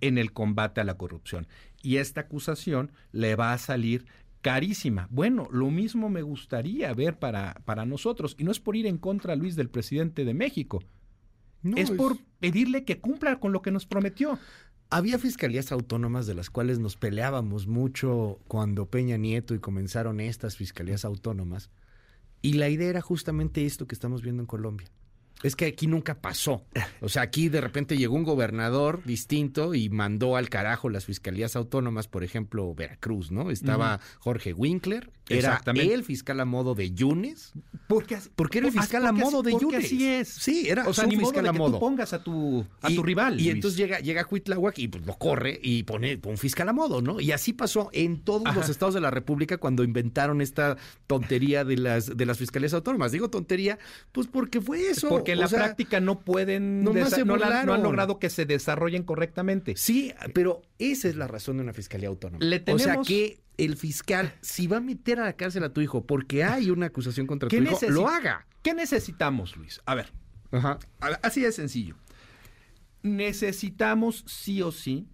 en 0.01 0.17
el 0.17 0.33
combate 0.33 0.81
a 0.81 0.83
la 0.83 0.97
corrupción. 0.97 1.47
Y 1.81 1.97
esta 1.97 2.21
acusación 2.21 2.91
le 3.11 3.35
va 3.35 3.53
a 3.53 3.57
salir 3.57 4.05
carísima. 4.41 5.07
Bueno, 5.11 5.47
lo 5.51 5.69
mismo 5.71 6.09
me 6.09 6.21
gustaría 6.21 6.93
ver 6.93 7.19
para, 7.19 7.61
para 7.65 7.85
nosotros. 7.85 8.35
Y 8.39 8.43
no 8.43 8.51
es 8.51 8.59
por 8.59 8.75
ir 8.75 8.85
en 8.87 8.97
contra, 8.97 9.35
Luis, 9.35 9.55
del 9.55 9.69
presidente 9.69 10.25
de 10.25 10.33
México. 10.33 10.83
es 11.75 11.91
por 11.91 12.17
pedirle 12.39 12.85
que 12.85 12.99
cumpla 12.99 13.39
con 13.39 13.51
lo 13.51 13.61
que 13.61 13.71
nos 13.71 13.85
prometió. 13.85 14.39
Había 14.89 15.19
fiscalías 15.19 15.71
autónomas 15.71 16.27
de 16.27 16.33
las 16.33 16.49
cuales 16.49 16.79
nos 16.79 16.95
peleábamos 16.95 17.67
mucho 17.67 18.39
cuando 18.47 18.89
Peña 18.89 19.17
Nieto 19.17 19.53
y 19.53 19.59
comenzaron 19.59 20.21
estas 20.21 20.55
fiscalías 20.55 21.03
autónomas. 21.03 21.69
Y 22.41 22.53
la 22.53 22.69
idea 22.69 22.89
era 22.89 23.01
justamente 23.01 23.65
esto 23.65 23.87
que 23.87 23.95
estamos 23.95 24.21
viendo 24.21 24.43
en 24.43 24.47
Colombia. 24.47 24.87
Es 25.43 25.55
que 25.55 25.65
aquí 25.65 25.87
nunca 25.87 26.15
pasó. 26.15 26.65
O 27.01 27.09
sea, 27.09 27.21
aquí 27.21 27.47
de 27.49 27.61
repente 27.61 27.95
llegó 27.95 28.15
un 28.15 28.23
gobernador 28.23 29.03
distinto 29.03 29.75
y 29.75 29.89
mandó 29.89 30.35
al 30.35 30.49
carajo 30.49 30.89
las 30.89 31.05
fiscalías 31.05 31.55
autónomas, 31.55 32.07
por 32.07 32.23
ejemplo, 32.23 32.73
Veracruz, 32.73 33.31
¿no? 33.31 33.51
Estaba 33.51 33.99
Jorge 34.19 34.53
Winkler, 34.53 35.11
era 35.29 35.61
el 35.65 36.03
fiscal 36.03 36.39
a 36.39 36.45
modo 36.45 36.75
de 36.75 36.91
Yunes. 36.91 37.53
Porque, 37.87 38.17
porque 38.35 38.57
era 38.57 38.67
el 38.67 38.73
fiscal 38.73 39.05
a 39.05 39.11
modo 39.11 39.43
de 39.43 39.51
Yunes. 39.51 39.85
así 39.85 40.05
es. 40.05 40.27
Sí, 40.27 40.67
era 40.69 40.87
o 40.87 40.93
sea, 40.93 41.05
ni 41.05 41.17
fiscal 41.17 41.43
modo 41.43 41.49
a 41.49 41.53
modo. 41.53 41.71
Que 41.71 41.73
tú 41.73 41.79
pongas 41.79 42.13
a 42.13 42.23
tu, 42.23 42.65
a 42.81 42.89
tu 42.89 43.03
rival. 43.03 43.39
Y 43.39 43.49
entonces 43.49 43.77
llega, 43.77 43.99
llega 43.99 44.27
Huitlahuac 44.29 44.77
y 44.79 44.87
pues, 44.87 45.05
lo 45.05 45.17
corre 45.17 45.59
y 45.61 45.83
pone 45.83 46.19
un 46.23 46.37
fiscal 46.37 46.67
a 46.69 46.73
modo, 46.73 47.01
¿no? 47.01 47.19
Y 47.19 47.31
así 47.31 47.53
pasó 47.53 47.89
en 47.93 48.21
todos 48.23 48.53
los 48.55 48.69
estados 48.69 48.93
de 48.93 49.01
la 49.01 49.11
República 49.11 49.57
cuando 49.57 49.83
inventaron 49.83 50.41
esta 50.41 50.77
tontería 51.07 51.63
de 51.63 51.77
las, 51.77 52.15
de 52.15 52.25
las 52.25 52.37
fiscalías 52.37 52.73
autónomas. 52.73 53.11
Digo 53.11 53.29
tontería, 53.29 53.79
pues 54.11 54.27
porque 54.27 54.61
fue 54.61 54.89
eso. 54.89 55.09
Porque 55.09 55.33
en 55.33 55.39
la 55.39 55.47
práctica 55.47 55.99
no 55.99 56.19
pueden, 56.19 56.83
no, 56.83 56.93
no, 56.93 57.43
han 57.43 57.83
logrado 57.83 58.19
que 58.19 58.29
se 58.29 58.45
desarrollen 58.45 59.03
correctamente. 59.03 59.75
Sí, 59.77 60.13
pero 60.33 60.61
esa 60.79 61.07
es 61.07 61.15
la 61.15 61.27
razón 61.27 61.57
de 61.57 61.63
una 61.63 61.73
fiscalía 61.73 62.09
autónoma. 62.09 62.43
Le 62.43 62.59
tenemos... 62.59 62.81
O 62.81 62.85
sea 62.85 63.01
que 63.03 63.39
el 63.57 63.75
fiscal, 63.75 64.33
si 64.41 64.67
va 64.67 64.77
a 64.77 64.81
meter 64.81 65.19
a 65.19 65.25
la 65.25 65.33
cárcel 65.33 65.63
a 65.63 65.73
tu 65.73 65.81
hijo 65.81 66.05
porque 66.05 66.43
hay 66.43 66.69
una 66.69 66.87
acusación 66.87 67.27
contra 67.27 67.49
tu 67.49 67.55
hijo, 67.55 67.79
lo 67.89 68.07
haga. 68.07 68.45
¿Qué 68.61 68.73
necesitamos, 68.73 69.57
Luis? 69.57 69.81
A 69.85 69.95
ver, 69.95 70.13
así 71.21 71.41
de 71.41 71.51
sencillo. 71.51 71.95
Necesitamos 73.03 74.23
sí 74.27 74.61
o 74.61 74.71
sí 74.71 75.07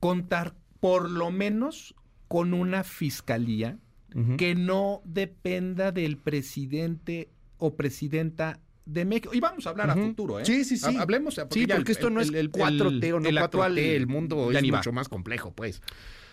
contar 0.00 0.54
por 0.80 1.10
lo 1.10 1.30
menos 1.30 1.94
con 2.28 2.54
una 2.54 2.84
fiscalía 2.84 3.78
que 4.36 4.54
no 4.54 5.00
dependa 5.04 5.90
del 5.90 6.18
presidente 6.18 7.30
o 7.56 7.76
presidenta 7.76 8.60
de 8.84 9.04
México. 9.04 9.30
Y 9.32 9.40
vamos 9.40 9.66
a 9.66 9.70
hablar 9.70 9.90
a 9.90 9.94
futuro, 9.94 10.38
¿eh? 10.38 10.44
Sí, 10.44 10.64
sí, 10.64 10.76
sí. 10.76 10.96
Hablemos. 10.96 11.36
Porque 11.36 11.60
sí, 11.60 11.66
porque 11.66 11.92
esto 11.92 12.10
no 12.10 12.20
es 12.20 12.28
el, 12.28 12.50
4T 12.50 13.12
o 13.14 13.20
no 13.20 13.30
4T. 13.30 13.78
El 13.78 14.06
mundo 14.06 14.50
es 14.50 14.62
mucho 14.62 14.92
más 14.92 15.08
complejo, 15.08 15.52
pues 15.52 15.80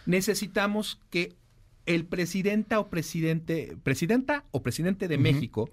necesitamos 0.10 1.00
que 1.12 1.36
el 1.86 2.06
presidenta 2.06 2.80
o 2.80 2.90
presidente, 2.90 3.78
presidenta 3.84 4.44
o 4.50 4.64
presidente 4.64 5.08
de 5.08 5.20
México 5.20 5.70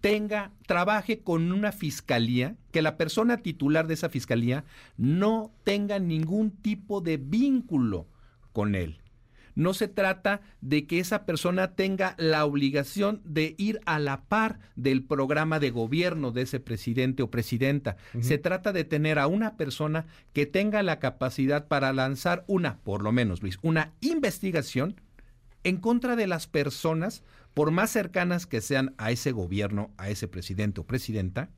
tenga, 0.00 0.50
trabaje 0.66 1.20
con 1.20 1.52
una 1.52 1.70
fiscalía, 1.70 2.56
que 2.72 2.82
la 2.82 2.96
persona 2.96 3.36
titular 3.36 3.86
de 3.86 3.94
esa 3.94 4.08
fiscalía 4.08 4.64
no 4.96 5.52
tenga 5.62 6.00
ningún 6.00 6.50
tipo 6.50 7.00
de 7.00 7.16
vínculo 7.16 8.08
con 8.52 8.74
él. 8.74 8.99
No 9.60 9.74
se 9.74 9.88
trata 9.88 10.40
de 10.62 10.86
que 10.86 11.00
esa 11.00 11.26
persona 11.26 11.74
tenga 11.74 12.14
la 12.16 12.46
obligación 12.46 13.20
de 13.26 13.54
ir 13.58 13.78
a 13.84 13.98
la 13.98 14.22
par 14.22 14.58
del 14.74 15.04
programa 15.04 15.60
de 15.60 15.70
gobierno 15.70 16.32
de 16.32 16.40
ese 16.40 16.60
presidente 16.60 17.22
o 17.22 17.30
presidenta. 17.30 17.98
Se 18.22 18.38
trata 18.38 18.72
de 18.72 18.84
tener 18.84 19.18
a 19.18 19.26
una 19.26 19.58
persona 19.58 20.06
que 20.32 20.46
tenga 20.46 20.82
la 20.82 20.98
capacidad 20.98 21.68
para 21.68 21.92
lanzar 21.92 22.42
una, 22.46 22.78
por 22.78 23.02
lo 23.02 23.12
menos 23.12 23.42
Luis, 23.42 23.58
una 23.60 23.92
investigación 24.00 24.98
en 25.62 25.76
contra 25.76 26.16
de 26.16 26.26
las 26.26 26.46
personas, 26.46 27.22
por 27.52 27.70
más 27.70 27.90
cercanas 27.90 28.46
que 28.46 28.62
sean 28.62 28.94
a 28.96 29.10
ese 29.10 29.30
gobierno, 29.30 29.90
a 29.98 30.08
ese 30.08 30.26
presidente 30.26 30.80
o 30.80 30.86
presidenta, 30.86 31.50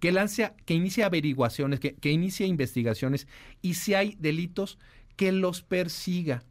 que 0.00 0.12
lance, 0.12 0.50
que 0.64 0.72
inicie 0.72 1.04
averiguaciones, 1.04 1.78
que, 1.78 1.94
que 1.94 2.10
inicie 2.10 2.46
investigaciones 2.46 3.28
y 3.60 3.74
si 3.74 3.92
hay 3.92 4.16
delitos, 4.18 4.78
que 5.16 5.30
los 5.30 5.60
persiga 5.60 6.42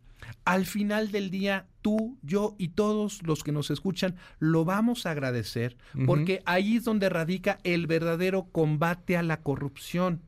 al 0.45 0.65
final 0.65 1.11
del 1.11 1.31
día, 1.31 1.67
tú, 1.81 2.17
yo 2.21 2.55
y 2.57 2.69
todos 2.69 3.23
los 3.23 3.43
que 3.43 3.51
nos 3.51 3.71
escuchan 3.71 4.15
lo 4.39 4.63
vamos 4.63 5.05
a 5.05 5.11
agradecer 5.11 5.75
porque 6.05 6.41
ahí 6.45 6.77
es 6.77 6.83
donde 6.83 7.09
radica 7.09 7.59
el 7.63 7.87
verdadero 7.87 8.45
combate 8.51 9.17
a 9.17 9.23
la 9.23 9.41
corrupción. 9.41 10.21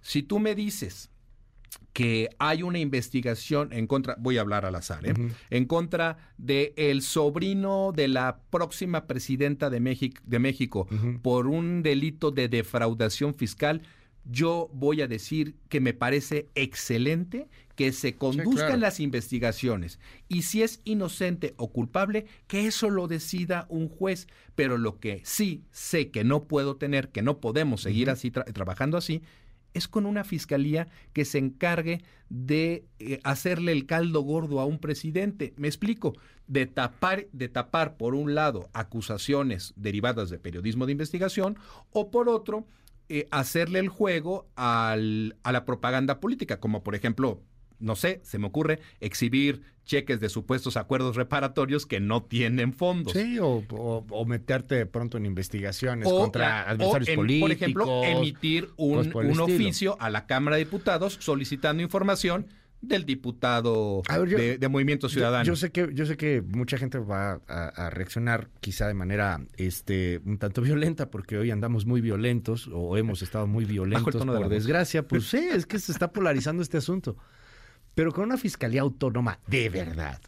Si 0.00 0.22
tú 0.22 0.38
me 0.38 0.54
dices 0.54 1.10
que 1.92 2.28
hay 2.38 2.62
una 2.62 2.78
investigación 2.78 3.72
en 3.72 3.86
contra, 3.86 4.16
voy 4.18 4.38
a 4.38 4.42
hablar 4.42 4.66
al 4.66 4.74
azar, 4.76 5.06
¿eh? 5.06 5.14
en 5.50 5.64
contra 5.64 6.18
de 6.38 6.72
el 6.76 7.02
sobrino 7.02 7.92
de 7.92 8.06
la 8.08 8.38
próxima 8.50 9.06
presidenta 9.06 9.68
de 9.68 9.80
México, 9.80 10.22
de 10.24 10.38
México 10.38 10.86
por 11.22 11.48
un 11.48 11.82
delito 11.82 12.30
de 12.30 12.48
defraudación 12.48 13.34
fiscal, 13.34 13.82
yo 14.24 14.70
voy 14.72 15.02
a 15.02 15.08
decir 15.08 15.56
que 15.68 15.80
me 15.80 15.94
parece 15.94 16.48
excelente 16.54 17.48
que 17.76 17.92
se 17.92 18.16
conduzcan 18.16 18.80
las 18.80 18.98
investigaciones 19.00 20.00
y 20.28 20.42
si 20.42 20.62
es 20.62 20.80
inocente 20.84 21.54
o 21.58 21.70
culpable, 21.70 22.26
que 22.46 22.66
eso 22.66 22.90
lo 22.90 23.06
decida 23.06 23.66
un 23.68 23.88
juez. 23.88 24.26
Pero 24.54 24.78
lo 24.78 24.98
que 24.98 25.20
sí 25.24 25.62
sé 25.70 26.10
que 26.10 26.24
no 26.24 26.44
puedo 26.44 26.76
tener, 26.76 27.10
que 27.10 27.22
no 27.22 27.38
podemos 27.38 27.82
seguir 27.82 28.10
así 28.10 28.30
trabajando 28.30 28.96
así, 28.96 29.22
es 29.74 29.88
con 29.88 30.06
una 30.06 30.24
fiscalía 30.24 30.88
que 31.12 31.26
se 31.26 31.36
encargue 31.36 32.02
de 32.30 32.86
eh, 32.98 33.20
hacerle 33.24 33.72
el 33.72 33.84
caldo 33.84 34.22
gordo 34.22 34.60
a 34.60 34.64
un 34.64 34.78
presidente. 34.78 35.52
Me 35.58 35.68
explico, 35.68 36.14
de 36.46 36.64
tapar, 36.64 37.26
de 37.32 37.48
tapar 37.48 37.98
por 37.98 38.14
un 38.14 38.34
lado 38.34 38.70
acusaciones 38.72 39.74
derivadas 39.76 40.30
de 40.30 40.38
periodismo 40.38 40.86
de 40.86 40.92
investigación 40.92 41.58
o 41.90 42.10
por 42.10 42.30
otro 42.30 42.66
eh, 43.10 43.28
hacerle 43.30 43.80
el 43.80 43.88
juego 43.88 44.48
al, 44.56 45.36
a 45.42 45.52
la 45.52 45.66
propaganda 45.66 46.20
política, 46.20 46.58
como 46.58 46.82
por 46.82 46.94
ejemplo 46.94 47.42
no 47.78 47.96
sé, 47.96 48.20
se 48.22 48.38
me 48.38 48.46
ocurre 48.46 48.80
exhibir 49.00 49.62
cheques 49.86 50.20
de 50.20 50.28
supuestos 50.28 50.76
acuerdos 50.76 51.16
reparatorios 51.16 51.86
que 51.86 52.00
no 52.00 52.22
tienen 52.22 52.72
fondos. 52.72 53.12
Sí, 53.12 53.38
o, 53.40 54.24
meterte 54.26 54.74
de 54.74 54.86
pronto 54.86 55.16
en 55.16 55.24
investigaciones 55.24 56.08
contra 56.08 56.68
adversarios 56.68 57.16
políticos. 57.16 57.48
Por 57.48 57.52
ejemplo, 57.52 58.04
emitir 58.04 58.68
un, 58.76 59.40
oficio 59.40 59.96
a 60.00 60.10
la 60.10 60.26
Cámara 60.26 60.56
de 60.56 60.64
Diputados 60.64 61.16
solicitando 61.20 61.82
información 61.82 62.46
del 62.82 63.06
diputado 63.06 64.02
de, 64.06 64.68
Movimiento 64.68 65.08
Ciudadano. 65.08 65.44
Yo, 65.44 65.56
sé 65.56 65.70
que 65.70 65.88
yo 65.92 66.04
sé 66.06 66.16
que 66.16 66.42
mucha 66.42 66.76
gente 66.76 66.98
va 66.98 67.40
a, 67.48 67.90
reaccionar 67.90 68.48
quizá 68.60 68.86
de 68.86 68.94
manera 68.94 69.40
este 69.56 70.20
un 70.24 70.38
tanto 70.38 70.62
violenta 70.62 71.10
porque 71.10 71.38
hoy 71.38 71.50
andamos 71.50 71.86
muy 71.86 72.00
violentos 72.00 72.68
o 72.72 72.96
hemos 72.96 73.22
estado 73.22 73.46
muy 73.46 73.64
violentos 73.64 74.24
por 74.24 74.48
desgracia, 74.48 75.06
pues 75.06 75.28
sí, 75.28 75.38
es 75.38 75.66
que 75.66 75.78
se 75.78 75.92
está 75.92 76.12
polarizando 76.12 76.62
este 76.62 76.76
asunto. 76.76 77.16
Pero 77.96 78.12
con 78.12 78.24
una 78.24 78.36
fiscalía 78.36 78.82
autónoma 78.82 79.40
de 79.46 79.70
verdad, 79.70 80.20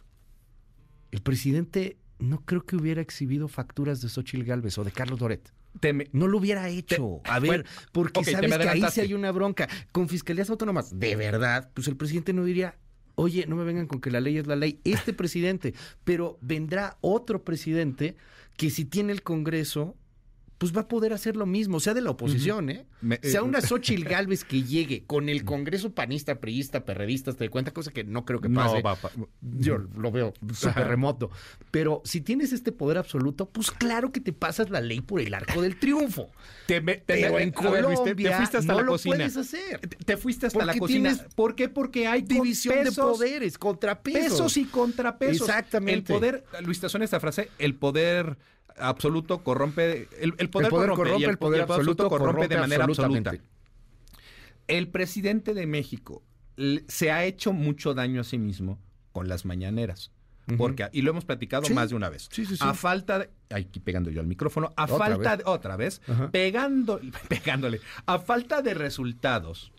el 1.11 1.21
presidente 1.21 1.97
no 2.17 2.43
creo 2.43 2.65
que 2.65 2.75
hubiera 2.75 2.99
exhibido 2.99 3.47
facturas 3.47 4.01
de 4.01 4.09
Xochitl 4.09 4.43
Galvez 4.43 4.75
o 4.79 4.83
de 4.83 4.91
Carlos 4.91 5.19
Doret. 5.19 5.53
no 6.11 6.27
lo 6.27 6.39
hubiera 6.39 6.67
hecho. 6.67 7.21
a 7.25 7.39
ver, 7.39 7.67
porque 7.91 8.23
sabes 8.23 8.57
que 8.57 8.67
ahí 8.67 8.83
sí 8.91 9.01
hay 9.01 9.13
una 9.13 9.31
bronca. 9.31 9.69
Con 9.91 10.09
fiscalías 10.09 10.49
autónomas, 10.49 10.99
de 10.99 11.15
verdad, 11.15 11.69
pues 11.75 11.87
el 11.87 11.95
presidente 11.95 12.33
no 12.33 12.43
diría, 12.43 12.75
oye, 13.13 13.45
no 13.45 13.55
me 13.55 13.63
vengan 13.63 13.85
con 13.85 14.01
que 14.01 14.09
la 14.09 14.19
ley 14.19 14.39
es 14.39 14.47
la 14.47 14.55
ley. 14.55 14.79
Este 14.83 15.13
presidente, 15.13 15.75
pero 16.03 16.39
vendrá 16.41 16.97
otro 17.01 17.43
presidente 17.43 18.15
que 18.57 18.71
si 18.71 18.83
tiene 18.83 19.11
el 19.11 19.21
Congreso, 19.21 19.95
pues 20.59 20.75
va 20.75 20.81
a 20.81 20.87
poder 20.87 21.13
hacer 21.13 21.35
lo 21.37 21.45
mismo, 21.47 21.79
sea 21.79 21.93
de 21.95 22.01
la 22.01 22.11
oposición, 22.11 22.69
¿eh? 22.69 22.85
Me- 23.01 23.17
sea 23.23 23.39
eh, 23.39 23.43
una 23.43 23.61
Xochitl 23.61 24.03
Galvez 24.03 24.43
que 24.43 24.61
llegue 24.61 25.05
con 25.05 25.29
el 25.29 25.45
Congreso 25.45 25.95
panista, 25.95 26.39
priista, 26.41 26.83
perredista, 26.85 27.33
te 27.33 27.49
cuenta, 27.49 27.71
cosa 27.71 27.91
que 27.91 28.03
no 28.03 28.25
creo 28.25 28.41
que 28.41 28.49
No, 28.49 28.61
pase. 28.61 28.81
pa- 28.81 28.99
Yo 29.41 29.77
lo 29.77 30.11
veo 30.11 30.33
súper 30.53 30.87
remoto. 30.87 31.31
Pero 31.71 32.01
si 32.03 32.19
tienes 32.21 32.51
este 32.53 32.71
poder 32.73 32.97
absoluto, 32.97 33.49
pues 33.49 33.71
claro 33.71 34.11
que 34.11 34.19
te 34.19 34.33
pasas 34.33 34.69
la 34.69 34.81
ley 34.81 34.99
por 35.01 35.21
el 35.21 35.33
arco 35.33 35.61
del 35.61 35.79
triunfo. 35.79 36.29
Te, 36.67 36.81
me- 36.81 36.95
te- 36.97 37.13
Pero 37.13 37.39
en 37.39 37.51
ver, 37.71 37.83
Luis, 37.85 38.03
te- 38.03 38.13
te 38.15 38.31
fuiste 38.31 38.57
hasta 38.57 38.73
no 38.73 38.79
la 38.79 38.85
lo 38.85 38.91
cocina. 38.91 39.15
puedes 39.15 39.37
hacer. 39.37 39.79
Te- 39.79 39.87
Te 39.95 40.17
fuiste 40.17 40.45
hasta 40.47 40.59
la 40.59 40.73
Porque 40.73 40.79
cocina. 40.79 41.09
tienes 41.15 41.33
¿Por 41.35 41.55
qué? 41.55 41.69
Porque 41.69 42.05
hay 42.05 42.21
División 42.21 42.83
de 42.83 42.91
poderes, 42.91 43.57
contrapesos. 43.57 44.31
Pesos 44.31 44.57
y 44.57 44.65
contrapesos. 44.65 45.47
Exactamente. 45.47 46.11
El 46.13 46.19
poder, 46.19 46.43
Luis, 46.63 46.81
te 46.81 46.89
suena 46.89 47.05
esta 47.05 47.21
frase, 47.21 47.49
el 47.59 47.75
poder 47.75 48.37
absoluto 48.79 49.43
corrompe, 49.43 50.07
el, 50.19 50.33
el 50.37 50.49
poder, 50.49 50.67
El 50.67 50.71
poder 50.71 50.89
corrompe, 50.91 51.19
y 51.21 51.23
el 51.25 51.37
poder 51.37 51.61
absoluto 51.61 52.09
corrompe, 52.09 52.47
de 52.47 52.57
manera 52.57 52.83
absoluta. 52.85 53.33
El 54.67 54.87
presidente 54.89 55.53
de 55.53 55.65
México 55.65 56.23
se 56.87 57.11
ha 57.11 57.25
hecho 57.25 57.53
mucho 57.53 57.93
daño 57.93 58.21
a 58.21 58.23
sí 58.23 58.37
mismo 58.37 58.79
con 59.11 59.27
las 59.27 59.45
mañaneras. 59.45 60.11
Porque, 60.57 60.89
y 60.93 61.03
lo 61.03 61.11
hemos 61.11 61.25
platicado 61.25 61.63
Sí. 61.65 61.75
más 61.75 61.89
de 61.91 61.95
una 61.95 62.09
vez. 62.09 62.27
Sí, 62.31 62.43
sí, 62.43 62.55
sí. 62.57 62.63
A 62.65 62.73
falta 62.73 63.19
de. 63.19 63.29
Aquí 63.51 63.79
pegando 63.79 64.09
yo 64.09 64.19
al 64.19 64.25
micrófono. 64.25 64.73
A 64.75 64.85
Otra 64.85 64.97
falta 64.97 65.29
vez. 65.35 65.37
de. 65.37 65.43
Otra 65.51 65.75
vez. 65.77 66.01
Ajá. 66.07 66.31
Pegando, 66.31 66.99
pegándole. 67.29 67.81
A 68.07 68.17
falta 68.17 68.63
de 68.63 68.73
resultados 68.73 69.71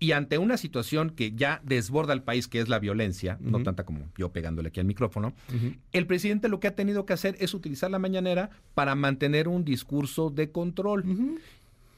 y 0.00 0.12
ante 0.12 0.38
una 0.38 0.56
situación 0.56 1.10
que 1.10 1.32
ya 1.32 1.60
desborda 1.64 2.12
al 2.12 2.22
país, 2.22 2.46
que 2.46 2.60
es 2.60 2.68
la 2.68 2.78
violencia, 2.78 3.36
no 3.40 3.62
tanta 3.62 3.84
como 3.84 4.08
yo 4.16 4.30
pegándole 4.30 4.68
aquí 4.68 4.78
al 4.80 4.86
micrófono, 4.86 5.32
el 5.92 6.06
presidente 6.06 6.48
lo 6.48 6.60
que 6.60 6.68
ha 6.68 6.74
tenido 6.76 7.04
que 7.04 7.14
hacer 7.14 7.36
es 7.40 7.52
utilizar 7.52 7.90
la 7.90 7.98
mañanera 7.98 8.50
para 8.74 8.94
mantener 8.94 9.48
un 9.48 9.64
discurso 9.64 10.30
de 10.30 10.52
control. 10.52 11.04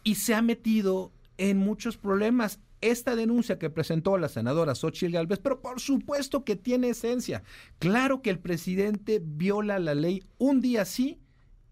Y 0.02 0.14
se 0.14 0.34
ha 0.34 0.40
metido 0.40 1.12
en 1.36 1.58
muchos 1.58 1.96
problemas. 1.98 2.60
Esta 2.80 3.14
denuncia 3.14 3.58
que 3.58 3.68
presentó 3.68 4.16
la 4.16 4.30
senadora 4.30 4.74
Xochitl 4.74 5.12
Gálvez, 5.12 5.38
pero 5.38 5.60
por 5.60 5.80
supuesto 5.80 6.44
que 6.44 6.56
tiene 6.56 6.88
esencia. 6.88 7.42
Claro 7.78 8.22
que 8.22 8.30
el 8.30 8.38
presidente 8.38 9.20
viola 9.22 9.78
la 9.78 9.94
ley 9.94 10.22
un 10.38 10.62
día 10.62 10.86
sí 10.86 11.18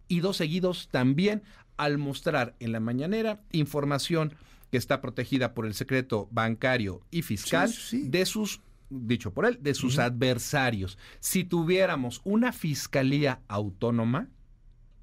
y 0.08 0.20
dos 0.20 0.36
seguidos 0.36 0.88
también 0.90 1.42
al 1.78 1.96
mostrar 1.96 2.54
en 2.60 2.72
la 2.72 2.80
mañanera 2.80 3.40
información 3.52 4.34
que 4.70 4.78
está 4.78 5.00
protegida 5.00 5.54
por 5.54 5.66
el 5.66 5.74
secreto 5.74 6.28
bancario 6.30 7.02
y 7.10 7.22
fiscal 7.22 7.68
Sí, 7.68 8.02
sí. 8.02 8.08
de 8.08 8.26
sus, 8.26 8.60
dicho 8.90 9.32
por 9.32 9.46
él, 9.46 9.58
de 9.60 9.74
sus 9.74 9.98
adversarios. 9.98 10.98
Si 11.20 11.44
tuviéramos 11.44 12.20
una 12.24 12.52
fiscalía 12.52 13.40
autónoma, 13.48 14.28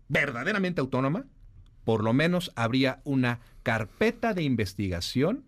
verdaderamente 0.08 0.82
autónoma, 0.82 1.26
por 1.84 2.04
lo 2.04 2.14
menos 2.14 2.52
habría 2.56 3.02
una 3.04 3.40
carpeta 3.64 4.34
de 4.34 4.44
investigación 4.44 5.46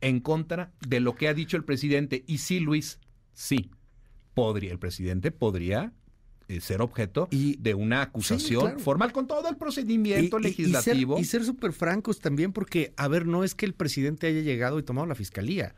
en 0.00 0.20
contra 0.20 0.72
de 0.86 1.00
lo 1.00 1.14
que 1.14 1.28
ha 1.28 1.34
dicho 1.34 1.56
el 1.56 1.64
presidente. 1.64 2.24
Y 2.26 2.38
sí, 2.38 2.60
Luis, 2.60 2.98
sí, 3.32 3.70
podría, 4.34 4.72
el 4.72 4.78
presidente 4.78 5.30
podría 5.30 5.92
ser 6.60 6.82
objeto 6.82 7.28
Y- 7.30 7.56
de 7.56 7.74
una 7.74 8.02
acusación 8.02 8.60
claro. 8.62 8.78
formal 8.80 9.12
con 9.12 9.26
todo 9.26 9.48
el 9.48 9.56
procedimiento 9.56 10.38
Y- 10.38 10.42
legislativo. 10.42 11.18
Y 11.18 11.24
ser, 11.24 11.44
súper 11.44 11.72
francos 11.72 12.20
también, 12.20 12.52
porque, 12.52 12.92
a 12.96 13.08
ver, 13.08 13.26
no 13.26 13.44
es 13.44 13.54
que 13.54 13.66
el 13.66 13.74
presidente 13.74 14.26
haya 14.26 14.40
llegado 14.40 14.78
y 14.78 14.82
tomado 14.82 15.06
la 15.06 15.14
fiscalía. 15.14 15.74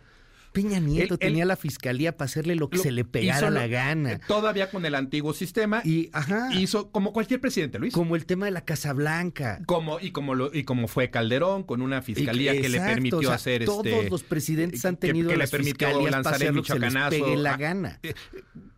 Peña 0.52 0.80
Nieto 0.80 1.14
Él- 1.14 1.18
él- 1.20 1.28
tenía 1.28 1.44
la 1.44 1.56
fiscalía 1.56 2.16
para 2.16 2.24
hacerle 2.26 2.54
lo 2.54 2.70
que 2.70 2.78
Lo- 2.78 2.82
se 2.82 2.90
le 2.90 3.04
pegara 3.04 3.40
hizo 3.40 3.50
lo- 3.50 3.60
la 3.60 3.66
gana. 3.66 4.12
eh, 4.12 4.20
Todavía 4.26 4.70
con 4.70 4.86
el 4.86 4.94
antiguo 4.94 5.34
sistema. 5.34 5.82
Y, 5.84 6.08
ajá, 6.14 6.48
hizo 6.54 6.90
como 6.90 7.12
cualquier 7.12 7.42
presidente, 7.42 7.78
Luis. 7.78 7.92
como 7.92 8.16
el 8.16 8.24
tema 8.24 8.46
de 8.46 8.52
la 8.52 8.62
Casa 8.64 8.94
Blanca. 8.94 9.60
Como, 9.66 10.00
y 10.00 10.12
como 10.12 10.34
lo, 10.34 10.54
y 10.54 10.64
como 10.64 10.88
fue 10.88 11.10
Calderón, 11.10 11.62
con 11.62 11.82
una 11.82 12.00
fiscalía 12.00 12.54
Y- 12.54 12.62
que 12.62 12.70
le 12.70 12.80
permitió 12.80 13.18
o 13.18 13.22
sea, 13.22 13.34
hacer 13.34 13.66
Todos 13.66 13.84
este. 13.84 14.08
los 14.08 14.22
presidentes 14.22 14.82
han 14.86 14.96
que- 14.96 15.08
tenido 15.08 15.28
que 15.28 15.34
le 15.34 15.40
las 15.40 15.50
permitió 15.50 15.88
fiscalías 15.88 16.10
para 16.10 16.22
lanzar 16.22 16.42
el 16.48 16.54
lo 16.54 16.62
que 16.62 16.68
se 16.72 16.78
les 16.78 16.88
michoacanazo, 16.94 17.24
pegue 17.24 17.36
la 17.36 17.52
a- 17.52 17.56
gana. 17.58 18.00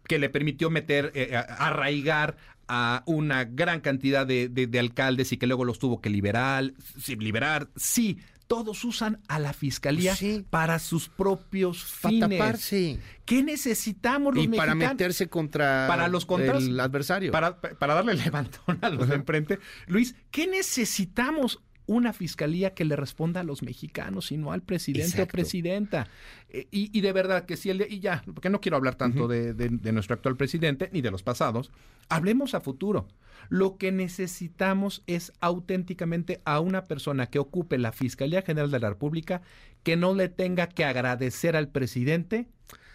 Eh, 0.09 0.15
que 0.15 0.19
le 0.19 0.31
permitió 0.31 0.71
meter, 0.71 1.13
eh, 1.15 1.37
a- 1.37 1.41
arraigar 1.69 2.37
a 2.67 3.03
una 3.07 3.45
gran 3.45 3.81
cantidad 3.81 4.27
de, 4.27 4.49
de- 4.49 4.67
de 4.67 4.79
alcaldes 4.79 5.33
y 5.33 5.37
que 5.37 5.47
luego 5.47 5.65
los 5.65 5.79
tuvo 5.79 6.01
que 6.01 6.11
liberar, 6.11 6.73
sí, 7.01 7.17
liberar. 7.17 7.69
Sí, 7.77 8.19
todos 8.47 8.83
usan 8.85 9.21
a 9.29 9.39
la 9.39 9.53
fiscalía 9.53 10.17
Sí. 10.17 10.45
para 10.49 10.79
sus 10.79 11.09
propios 11.11 11.85
Para 12.01 12.13
fines. 12.13 12.39
taparse. 12.39 12.99
¿Qué 13.27 13.43
necesitamos 13.43 14.35
los 14.35 14.45
Y 14.45 14.49
para 14.49 14.75
meterse 14.75 15.29
contra 15.29 15.85
para 15.89 16.09
los 16.09 16.25
contras, 16.25 16.65
el 16.65 16.81
adversario. 16.81 17.31
Para, 17.31 17.61
para 17.61 17.95
darle 17.95 18.15
levantón 18.15 18.79
a 18.81 18.89
los 18.89 19.07
de 19.09 19.17
enfrente. 19.17 19.59
Luis, 19.87 20.15
¿qué 20.31 20.47
necesitamos? 20.47 21.61
Una 21.89 22.13
fiscalía 22.13 22.75
que 22.75 22.85
le 22.85 22.97
responda 22.97 23.41
a 23.41 23.45
los 23.45 23.63
mexicanos 23.63 24.31
y 24.31 24.37
no 24.37 24.53
al 24.53 24.63
presidente 24.63 25.23
o 25.23 25.27
presidenta. 25.27 26.07
Eh, 26.51 26.69
y, 26.71 26.97
y 26.97 27.01
de 27.01 27.13
verdad 27.13 27.47
que 27.47 27.57
si 27.57 27.71
el 27.71 27.79
de- 27.79 27.89
y 27.89 27.99
ya, 28.01 28.23
porque 28.35 28.51
no 28.51 28.61
quiero 28.61 28.77
hablar 28.77 28.95
tanto 28.97 29.27
de, 29.27 29.55
de- 29.55 29.71
de 29.71 29.93
nuestro 29.93 30.15
actual 30.15 30.37
presidente 30.37 30.91
ni 30.93 31.01
de 31.01 31.11
los 31.11 31.23
pasados, 31.23 31.71
hablemos 32.11 32.53
a 32.55 32.61
futuro. 32.61 33.09
Lo 33.49 33.79
que 33.79 33.91
necesitamos 33.91 35.03
es 35.07 35.33
auténticamente 35.41 36.43
a 36.45 36.61
una 36.61 36.85
persona 36.85 37.29
que 37.31 37.39
ocupe 37.39 37.79
la 37.79 37.93
Fiscalía 37.93 38.43
General 38.43 38.71
de 38.71 38.81
la 38.81 38.91
República 38.91 39.41
que 39.83 39.97
no 39.97 40.15
le 40.15 40.29
tenga 40.29 40.69
que 40.69 40.85
agradecer 40.85 41.57
al 41.57 41.69
presidente 41.69 42.49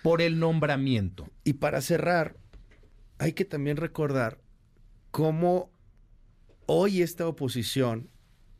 por 0.03 0.21
el 0.21 0.37
nombramiento. 0.37 1.27
Y 1.43 1.53
para 1.53 1.81
cerrar, 1.81 2.35
hay 3.17 3.33
que 3.33 3.45
también 3.45 3.77
recordar 3.77 4.37
cómo 5.09 5.71
hoy 6.67 7.01
esta 7.01 7.27
oposición 7.27 8.09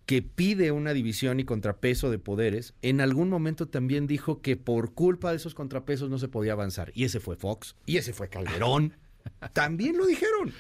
que 0.06 0.22
pide 0.22 0.72
una 0.72 0.94
división 0.94 1.40
y 1.40 1.46
contrapeso 1.46 2.12
de 2.12 2.20
poderes, 2.20 2.74
en 2.82 3.00
algún 3.02 3.30
momento 3.30 3.68
también 3.68 4.06
dijo 4.08 4.42
que 4.42 4.58
por 4.58 4.94
culpa 4.94 5.30
de 5.32 5.38
esos 5.38 5.54
contrapesos 5.56 6.10
no 6.10 6.18
se 6.20 6.28
podía 6.28 6.52
avanzar. 6.54 6.92
Y 6.94 7.06
ese 7.06 7.20
fue 7.20 7.36
Fox, 7.36 7.76
y 7.86 7.98
ese 7.98 8.12
fue 8.14 8.30
Calderón. 8.30 8.94
También 9.54 9.96
lo 9.98 10.06
dijeron. 10.06 10.52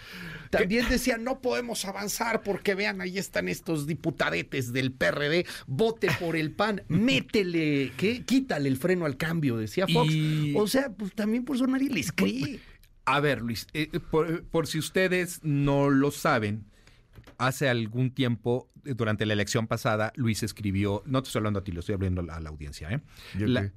También 0.49 0.87
decían, 0.87 1.25
no 1.25 1.41
podemos 1.41 1.83
avanzar 1.83 2.43
porque 2.43 2.75
vean, 2.75 3.01
ahí 3.01 3.17
están 3.17 3.49
estos 3.49 3.87
diputadetes 3.87 4.71
del 4.71 4.93
PRD, 4.93 5.45
vote 5.67 6.07
por 6.17 6.37
el 6.37 6.51
PAN, 6.51 6.81
métele, 6.87 7.91
¿qué? 7.97 8.23
Quítale 8.23 8.69
el 8.69 8.77
freno 8.77 9.05
al 9.05 9.17
cambio, 9.17 9.57
decía 9.57 9.85
Fox. 9.85 10.13
Y- 10.13 10.53
O 10.55 10.65
sea, 10.67 10.89
pues 10.93 11.13
también 11.13 11.43
por 11.43 11.57
eso 11.57 11.67
nadie 11.67 11.89
les 11.89 12.13
cree. 12.13 12.61
A 13.03 13.19
ver, 13.19 13.41
Luis, 13.41 13.67
eh, 13.73 13.89
por, 14.09 14.45
por 14.45 14.65
si 14.67 14.79
ustedes 14.79 15.41
no 15.43 15.89
lo 15.89 16.11
saben, 16.11 16.63
hace 17.37 17.67
algún 17.67 18.11
tiempo, 18.11 18.69
durante 18.83 19.25
la 19.25 19.33
elección 19.33 19.67
pasada, 19.67 20.11
Luis 20.15 20.43
escribió, 20.43 21.03
no 21.05 21.21
te 21.21 21.27
estoy 21.27 21.39
hablando 21.39 21.59
a 21.59 21.63
ti, 21.63 21.71
lo 21.71 21.79
estoy 21.79 21.95
hablando 21.95 22.21
a 22.21 22.39
la 22.39 22.49
audiencia, 22.49 22.89
¿eh? 22.91 23.01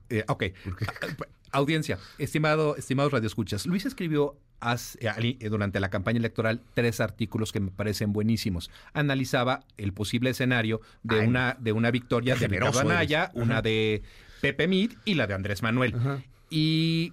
Eh, 0.09 0.25
ok. 0.29 0.45
Ah, 0.87 1.27
Audiencia, 1.53 1.99
estimado, 2.19 2.77
estimados 2.77 3.13
radioescuchas, 3.13 3.67
Luis 3.67 3.87
escribió 3.87 4.37
durante 5.49 5.81
la 5.81 5.91
campaña 5.91 6.19
electoral 6.19 6.61
tres 6.75 7.01
artículos 7.01 7.53
que 7.53 7.61
me 7.61 7.71
parecen 7.71 8.13
buenísimos. 8.13 8.71
Analizaba 8.93 9.61
el 9.77 9.93
posible 9.93 10.31
escenario 10.31 10.81
de 11.03 11.21
Ay, 11.21 11.27
una 11.29 11.57
de 11.59 11.73
una 11.73 11.91
victoria 11.91 12.37
de 12.37 12.49
Ricardo. 12.49 12.81
Anaya, 12.81 13.31
una 13.35 13.63
de 13.63 14.03
Pepe 14.41 14.67
Mid 14.67 14.93
y 15.05 15.15
la 15.15 15.27
de 15.27 15.35
Andrés 15.35 15.63
Manuel. 15.63 15.95
Ajá. 15.95 16.23
Y 16.51 17.13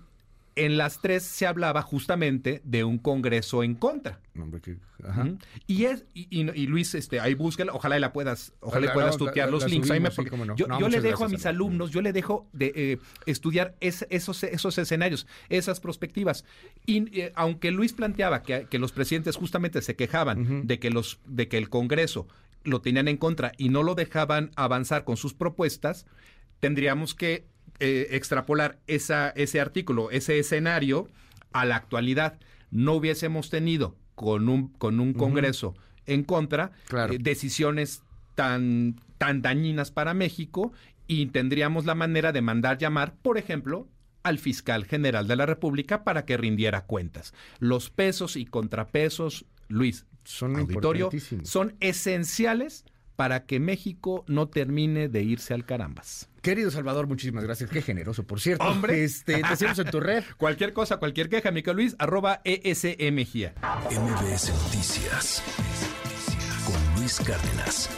en 0.55 0.77
las 0.77 1.01
tres 1.01 1.23
se 1.23 1.47
hablaba 1.47 1.81
justamente 1.81 2.61
de 2.63 2.83
un 2.83 2.97
congreso 2.99 3.63
en 3.63 3.73
contra. 3.75 4.19
No, 4.35 4.43
hombre, 4.43 4.61
que- 4.61 4.77
ajá. 5.03 5.21
Ujú. 5.23 5.37
Y 5.67 5.85
es 5.85 6.05
y, 6.13 6.27
y- 6.29 6.49
y 6.53 6.67
Luis, 6.67 6.93
este, 6.95 7.19
ahí 7.19 7.33
búscala, 7.33 7.71
ojalá 7.73 7.97
y 7.97 7.99
la 7.99 8.13
puedas, 8.13 8.53
ojalá 8.59 8.87
La- 8.87 8.93
puedas 8.93 9.17
tutear 9.17 9.49
los 9.49 9.63
la 9.63 9.67
links. 9.69 9.89
Me 9.89 10.11
sí, 10.11 10.23
no. 10.45 10.55
Yo, 10.55 10.67
No, 10.67 10.79
yo 10.79 10.89
le 10.89 11.01
dejo 11.01 11.25
a 11.25 11.29
mis 11.29 11.45
alumnos, 11.45 11.91
yo 11.91 12.01
le 12.01 12.13
dejo 12.13 12.47
de 12.53 12.71
eh, 12.75 12.97
estudiar 13.25 13.75
es- 13.79 14.05
esos, 14.09 14.43
esos 14.43 14.77
escenarios, 14.77 15.27
esas 15.49 15.79
perspectivas. 15.79 16.45
Y 16.85 17.19
eh, 17.19 17.31
aunque 17.35 17.71
Luis 17.71 17.93
planteaba 17.93 18.43
que, 18.43 18.67
que 18.69 18.79
los 18.79 18.91
presidentes 18.91 19.35
justamente 19.35 19.81
se 19.81 19.95
quejaban 19.95 20.67
de 20.67 20.79
que 20.79 20.89
los, 20.89 21.19
de 21.25 21.47
que 21.47 21.57
el 21.57 21.69
Congreso 21.69 22.27
lo 22.63 22.79
tenían 22.81 23.07
en 23.07 23.17
contra 23.17 23.51
y 23.57 23.69
no 23.69 23.83
lo 23.83 23.93
dejaban 23.95 24.51
avanzar 24.55 25.03
con 25.03 25.17
sus 25.17 25.33
propuestas, 25.33 26.05
tendríamos 26.59 27.13
que 27.13 27.45
eh, 27.79 28.07
extrapolar 28.11 28.79
esa, 28.87 29.29
ese 29.29 29.59
artículo, 29.59 30.11
ese 30.11 30.39
escenario 30.39 31.07
a 31.51 31.65
la 31.65 31.75
actualidad. 31.75 32.39
No 32.71 32.93
hubiésemos 32.93 33.49
tenido 33.49 33.95
con 34.15 34.49
un, 34.49 34.69
con 34.69 34.99
un 34.99 35.13
Congreso 35.13 35.75
en 36.05 36.23
contra 36.23 36.71
Claro. 36.87 37.13
eh, 37.13 37.17
decisiones 37.19 38.03
tan, 38.35 38.99
tan 39.17 39.41
dañinas 39.41 39.91
para 39.91 40.13
México 40.13 40.73
y 41.07 41.27
tendríamos 41.27 41.85
la 41.85 41.95
manera 41.95 42.31
de 42.31 42.41
mandar 42.41 42.77
llamar, 42.77 43.15
por 43.21 43.37
ejemplo, 43.37 43.87
al 44.23 44.39
fiscal 44.39 44.85
general 44.85 45.27
de 45.27 45.35
la 45.35 45.45
República 45.45 46.03
para 46.03 46.25
que 46.25 46.37
rindiera 46.37 46.85
cuentas. 46.85 47.33
Los 47.59 47.89
pesos 47.89 48.35
y 48.37 48.45
contrapesos, 48.45 49.45
Luis, 49.67 50.05
Son 50.23 50.55
auditorio, 50.55 51.09
son 51.43 51.75
esenciales 51.81 52.85
para 53.17 53.45
que 53.45 53.59
México 53.59 54.23
no 54.27 54.47
termine 54.47 55.09
de 55.09 55.23
irse 55.23 55.53
al 55.53 55.65
carambas. 55.65 56.29
Querido 56.43 56.69
Salvador, 56.71 57.07
muchísimas 57.07 57.45
gracias. 57.45 57.69
Qué 57.69 57.81
generoso, 57.81 58.27
por 58.27 58.41
cierto. 58.41 58.65
Hombre. 58.65 59.03
Este, 59.05 59.41
te 59.41 59.55
seguimos 59.55 59.79
en 59.79 59.89
tu 59.89 59.99
red. 60.01 60.25
Cualquier 60.37 60.73
cosa, 60.73 60.97
cualquier 60.97 61.29
queja, 61.29 61.51
Mica 61.51 61.71
Luis, 61.71 61.95
arroba 61.99 62.41
E 62.43 62.59
ESMGIA. 62.65 63.53
MBS 63.89 64.49
Noticias 64.49 65.41
con 66.65 66.99
Luis 66.99 67.17
Cárdenas. 67.25 67.89